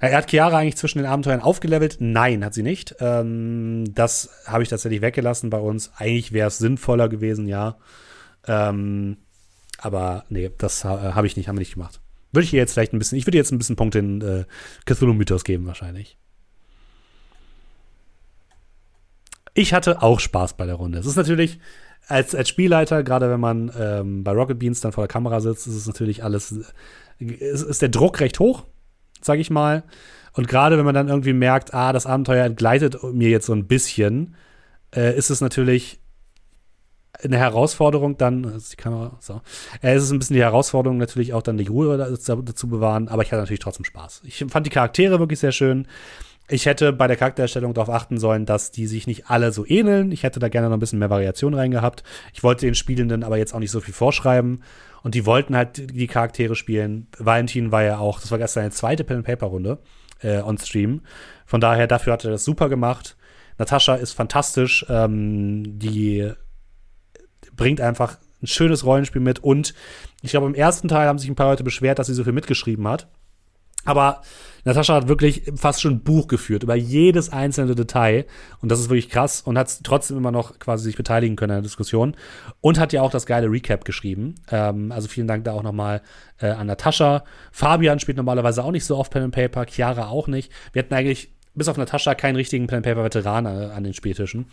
[0.00, 1.96] Äh, er hat Chiara eigentlich zwischen den Abenteuern aufgelevelt?
[2.00, 2.96] Nein, hat sie nicht.
[3.00, 5.92] Ähm, das habe ich tatsächlich weggelassen bei uns.
[5.96, 7.76] Eigentlich wäre es sinnvoller gewesen, ja.
[8.46, 9.18] Ähm,
[9.78, 12.00] aber nee, das äh, habe ich nicht, haben wir nicht gemacht.
[12.32, 14.44] Würde ich ihr jetzt vielleicht ein bisschen, ich würde jetzt ein bisschen Punkte in äh,
[14.84, 16.18] Cthulhu-Mythos geben, wahrscheinlich.
[19.54, 20.98] Ich hatte auch Spaß bei der Runde.
[20.98, 21.58] Es ist natürlich,
[22.08, 25.66] als, als Spielleiter, gerade wenn man ähm, bei Rocket Beans dann vor der Kamera sitzt,
[25.66, 26.54] ist es natürlich alles
[27.18, 28.64] ist, ist der Druck recht hoch,
[29.26, 29.84] sag ich mal.
[30.32, 33.66] Und gerade wenn man dann irgendwie merkt, ah, das Abenteuer entgleitet mir jetzt so ein
[33.66, 34.34] bisschen,
[34.94, 35.98] äh, ist es natürlich
[37.22, 39.40] eine Herausforderung dann, ist die Kamera, so.
[39.80, 43.22] Äh, es ist ein bisschen die Herausforderung natürlich auch dann die Ruhe dazu bewahren, aber
[43.22, 44.22] ich hatte natürlich trotzdem Spaß.
[44.24, 45.86] Ich fand die Charaktere wirklich sehr schön.
[46.48, 50.12] Ich hätte bei der Charaktererstellung darauf achten sollen, dass die sich nicht alle so ähneln.
[50.12, 52.04] Ich hätte da gerne noch ein bisschen mehr Variation reingehabt.
[52.32, 54.62] Ich wollte den Spielenden aber jetzt auch nicht so viel vorschreiben.
[55.06, 57.06] Und die wollten halt die Charaktere spielen.
[57.16, 59.78] Valentin war ja auch, das war gestern seine zweite Pen-and-Paper-Runde
[60.20, 61.02] äh, on Stream.
[61.44, 63.16] Von daher, dafür hat er das super gemacht.
[63.56, 64.84] Natascha ist fantastisch.
[64.88, 66.32] Ähm, die
[67.52, 69.38] bringt einfach ein schönes Rollenspiel mit.
[69.38, 69.74] Und
[70.22, 72.32] ich glaube, im ersten Teil haben sich ein paar Leute beschwert, dass sie so viel
[72.32, 73.06] mitgeschrieben hat.
[73.86, 74.22] Aber
[74.64, 78.26] Natascha hat wirklich fast schon ein Buch geführt über jedes einzelne Detail.
[78.60, 81.58] Und das ist wirklich krass und hat trotzdem immer noch quasi sich beteiligen können an
[81.58, 82.16] der Diskussion.
[82.60, 84.34] Und hat ja auch das geile Recap geschrieben.
[84.50, 86.02] Ähm, also vielen Dank da auch nochmal
[86.40, 87.24] äh, an Natascha.
[87.52, 90.50] Fabian spielt normalerweise auch nicht so oft Pen and Paper, Chiara auch nicht.
[90.72, 93.94] Wir hatten eigentlich bis auf Natascha keinen richtigen Pen and Paper Veteran an, an den
[93.94, 94.46] Spieltischen.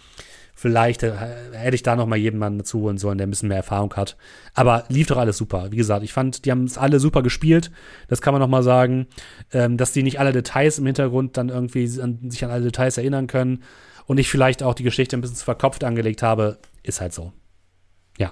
[0.55, 1.13] Vielleicht äh,
[1.51, 4.17] hätte ich da noch mal jemanden dazu holen sollen, der ein bisschen mehr Erfahrung hat.
[4.53, 5.71] Aber lief doch alles super.
[5.71, 7.71] Wie gesagt, ich fand, die haben es alle super gespielt.
[8.07, 9.07] Das kann man noch mal sagen.
[9.51, 12.97] Ähm, dass die nicht alle Details im Hintergrund dann irgendwie an, sich an alle Details
[12.97, 13.63] erinnern können
[14.05, 17.33] und ich vielleicht auch die Geschichte ein bisschen zu verkopft angelegt habe, ist halt so.
[18.17, 18.31] Ja.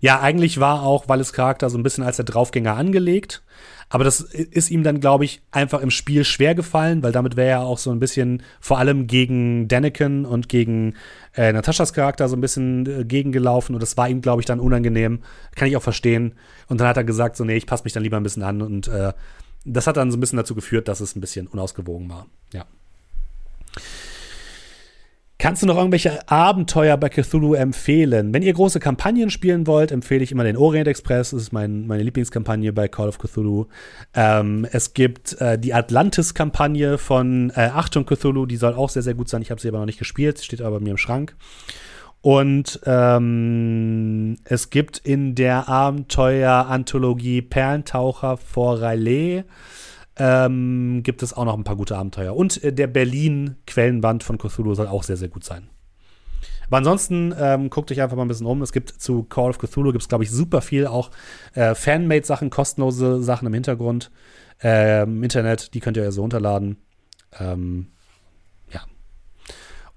[0.00, 3.42] Ja, eigentlich war auch Walles Charakter so ein bisschen als der Draufgänger angelegt.
[3.90, 7.50] Aber das ist ihm dann, glaube ich, einfach im Spiel schwer gefallen, weil damit wäre
[7.50, 10.94] er auch so ein bisschen vor allem gegen Daniken und gegen
[11.34, 14.60] äh, Nataschas Charakter so ein bisschen äh, gegengelaufen und das war ihm, glaube ich, dann
[14.60, 15.20] unangenehm.
[15.54, 16.34] Kann ich auch verstehen.
[16.68, 18.60] Und dann hat er gesagt, so, nee, ich passe mich dann lieber ein bisschen an
[18.60, 19.12] und äh,
[19.64, 22.26] das hat dann so ein bisschen dazu geführt, dass es ein bisschen unausgewogen war.
[22.52, 22.64] Ja.
[25.40, 28.34] Kannst du noch irgendwelche Abenteuer bei Cthulhu empfehlen?
[28.34, 31.30] Wenn ihr große Kampagnen spielen wollt, empfehle ich immer den Orient Express.
[31.30, 33.66] Das ist mein, meine Lieblingskampagne bei Call of Cthulhu.
[34.14, 38.46] Ähm, es gibt äh, die Atlantis-Kampagne von äh, Achtung Cthulhu.
[38.46, 39.40] Die soll auch sehr, sehr gut sein.
[39.40, 40.42] Ich habe sie aber noch nicht gespielt.
[40.42, 41.36] Steht aber bei mir im Schrank.
[42.20, 49.44] Und ähm, es gibt in der Abenteuer-Anthologie Perlentaucher vor Raleigh
[50.18, 52.36] ähm, gibt es auch noch ein paar gute Abenteuer.
[52.36, 55.70] Und äh, der Berlin-Quellenband von Cthulhu soll auch sehr, sehr gut sein.
[56.66, 58.60] Aber ansonsten ähm, guckt euch einfach mal ein bisschen um.
[58.62, 61.10] Es gibt zu Call of Cthulhu gibt es, glaube ich, super viel auch
[61.54, 64.10] äh, Fanmade-Sachen, kostenlose Sachen im Hintergrund,
[64.62, 65.72] äh, im Internet.
[65.74, 66.76] Die könnt ihr ja so runterladen.
[67.38, 67.88] Ähm.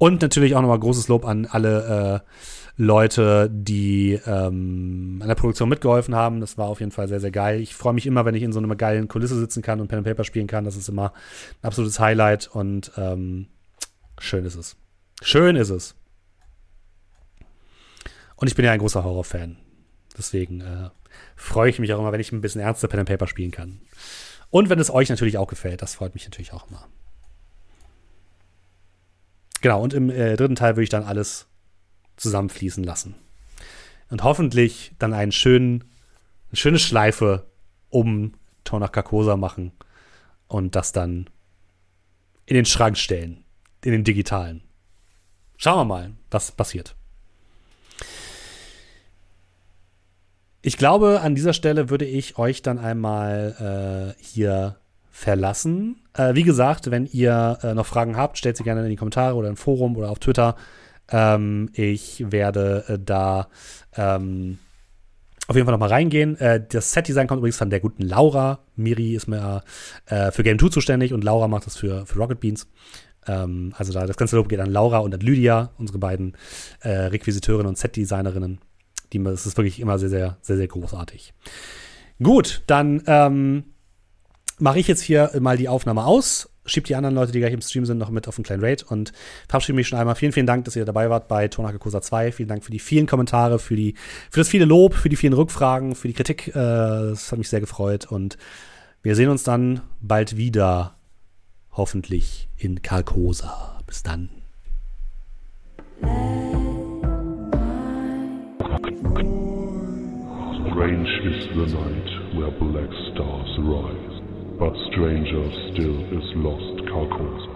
[0.01, 2.29] Und natürlich auch nochmal großes Lob an alle äh,
[2.75, 6.39] Leute, die ähm, an der Produktion mitgeholfen haben.
[6.39, 7.61] Das war auf jeden Fall sehr, sehr geil.
[7.61, 9.99] Ich freue mich immer, wenn ich in so einer geilen Kulisse sitzen kann und Pen
[9.99, 10.65] and Paper spielen kann.
[10.65, 11.13] Das ist immer
[11.61, 13.45] ein absolutes Highlight und ähm,
[14.17, 14.75] schön ist es.
[15.21, 15.93] Schön ist es.
[18.37, 19.57] Und ich bin ja ein großer Horrorfan.
[20.17, 20.89] Deswegen äh,
[21.35, 23.81] freue ich mich auch immer, wenn ich ein bisschen ernster Pen and Paper spielen kann.
[24.49, 26.87] Und wenn es euch natürlich auch gefällt, das freut mich natürlich auch immer.
[29.61, 31.47] Genau, und im äh, dritten Teil würde ich dann alles
[32.17, 33.15] zusammenfließen lassen.
[34.09, 35.83] Und hoffentlich dann einen schönen,
[36.49, 37.45] eine schöne Schleife
[37.89, 38.33] um
[38.63, 39.71] Tonach Carcosa machen
[40.47, 41.29] und das dann
[42.45, 43.43] in den Schrank stellen,
[43.83, 44.61] in den digitalen.
[45.57, 46.95] Schauen wir mal, was passiert.
[50.63, 54.80] Ich glaube, an dieser Stelle würde ich euch dann einmal äh, hier
[55.21, 56.01] verlassen.
[56.13, 59.35] Äh, wie gesagt, wenn ihr äh, noch Fragen habt, stellt sie gerne in die Kommentare
[59.35, 60.55] oder im Forum oder auf Twitter.
[61.11, 63.47] Ähm, ich werde äh, da
[63.95, 64.57] ähm,
[65.47, 66.39] auf jeden Fall noch mal reingehen.
[66.39, 68.61] Äh, das Set-Design kommt übrigens von der guten Laura.
[68.75, 69.63] Miri ist mehr
[70.07, 72.67] äh, für Game 2 zuständig und Laura macht das für, für Rocket Beans.
[73.27, 76.35] Ähm, also da, das ganze Lob geht an Laura und an Lydia, unsere beiden
[76.79, 78.59] äh, Requisiteurinnen und Set-Designerinnen.
[79.13, 81.33] Das ist wirklich immer sehr, sehr, sehr, sehr großartig.
[82.23, 83.65] Gut, dann ähm,
[84.61, 87.61] mache ich jetzt hier mal die Aufnahme aus schiebt die anderen Leute, die gleich im
[87.61, 89.11] Stream sind, noch mit auf einen kleinen Raid und
[89.47, 90.15] verabschiede mich schon einmal.
[90.15, 92.31] Vielen, vielen Dank, dass ihr dabei wart bei Tonaka Kosa 2.
[92.31, 93.95] Vielen Dank für die vielen Kommentare, für, die,
[94.29, 96.49] für das viele Lob, für die vielen Rückfragen, für die Kritik.
[96.49, 98.37] Äh, das hat mich sehr gefreut und
[99.01, 100.95] wir sehen uns dann bald wieder.
[101.73, 103.79] Hoffentlich in Kalkosa.
[103.87, 104.29] Bis dann.
[110.67, 114.10] Strange is the night where black stars rise.
[114.61, 117.50] But stranger still is lost Carcosa.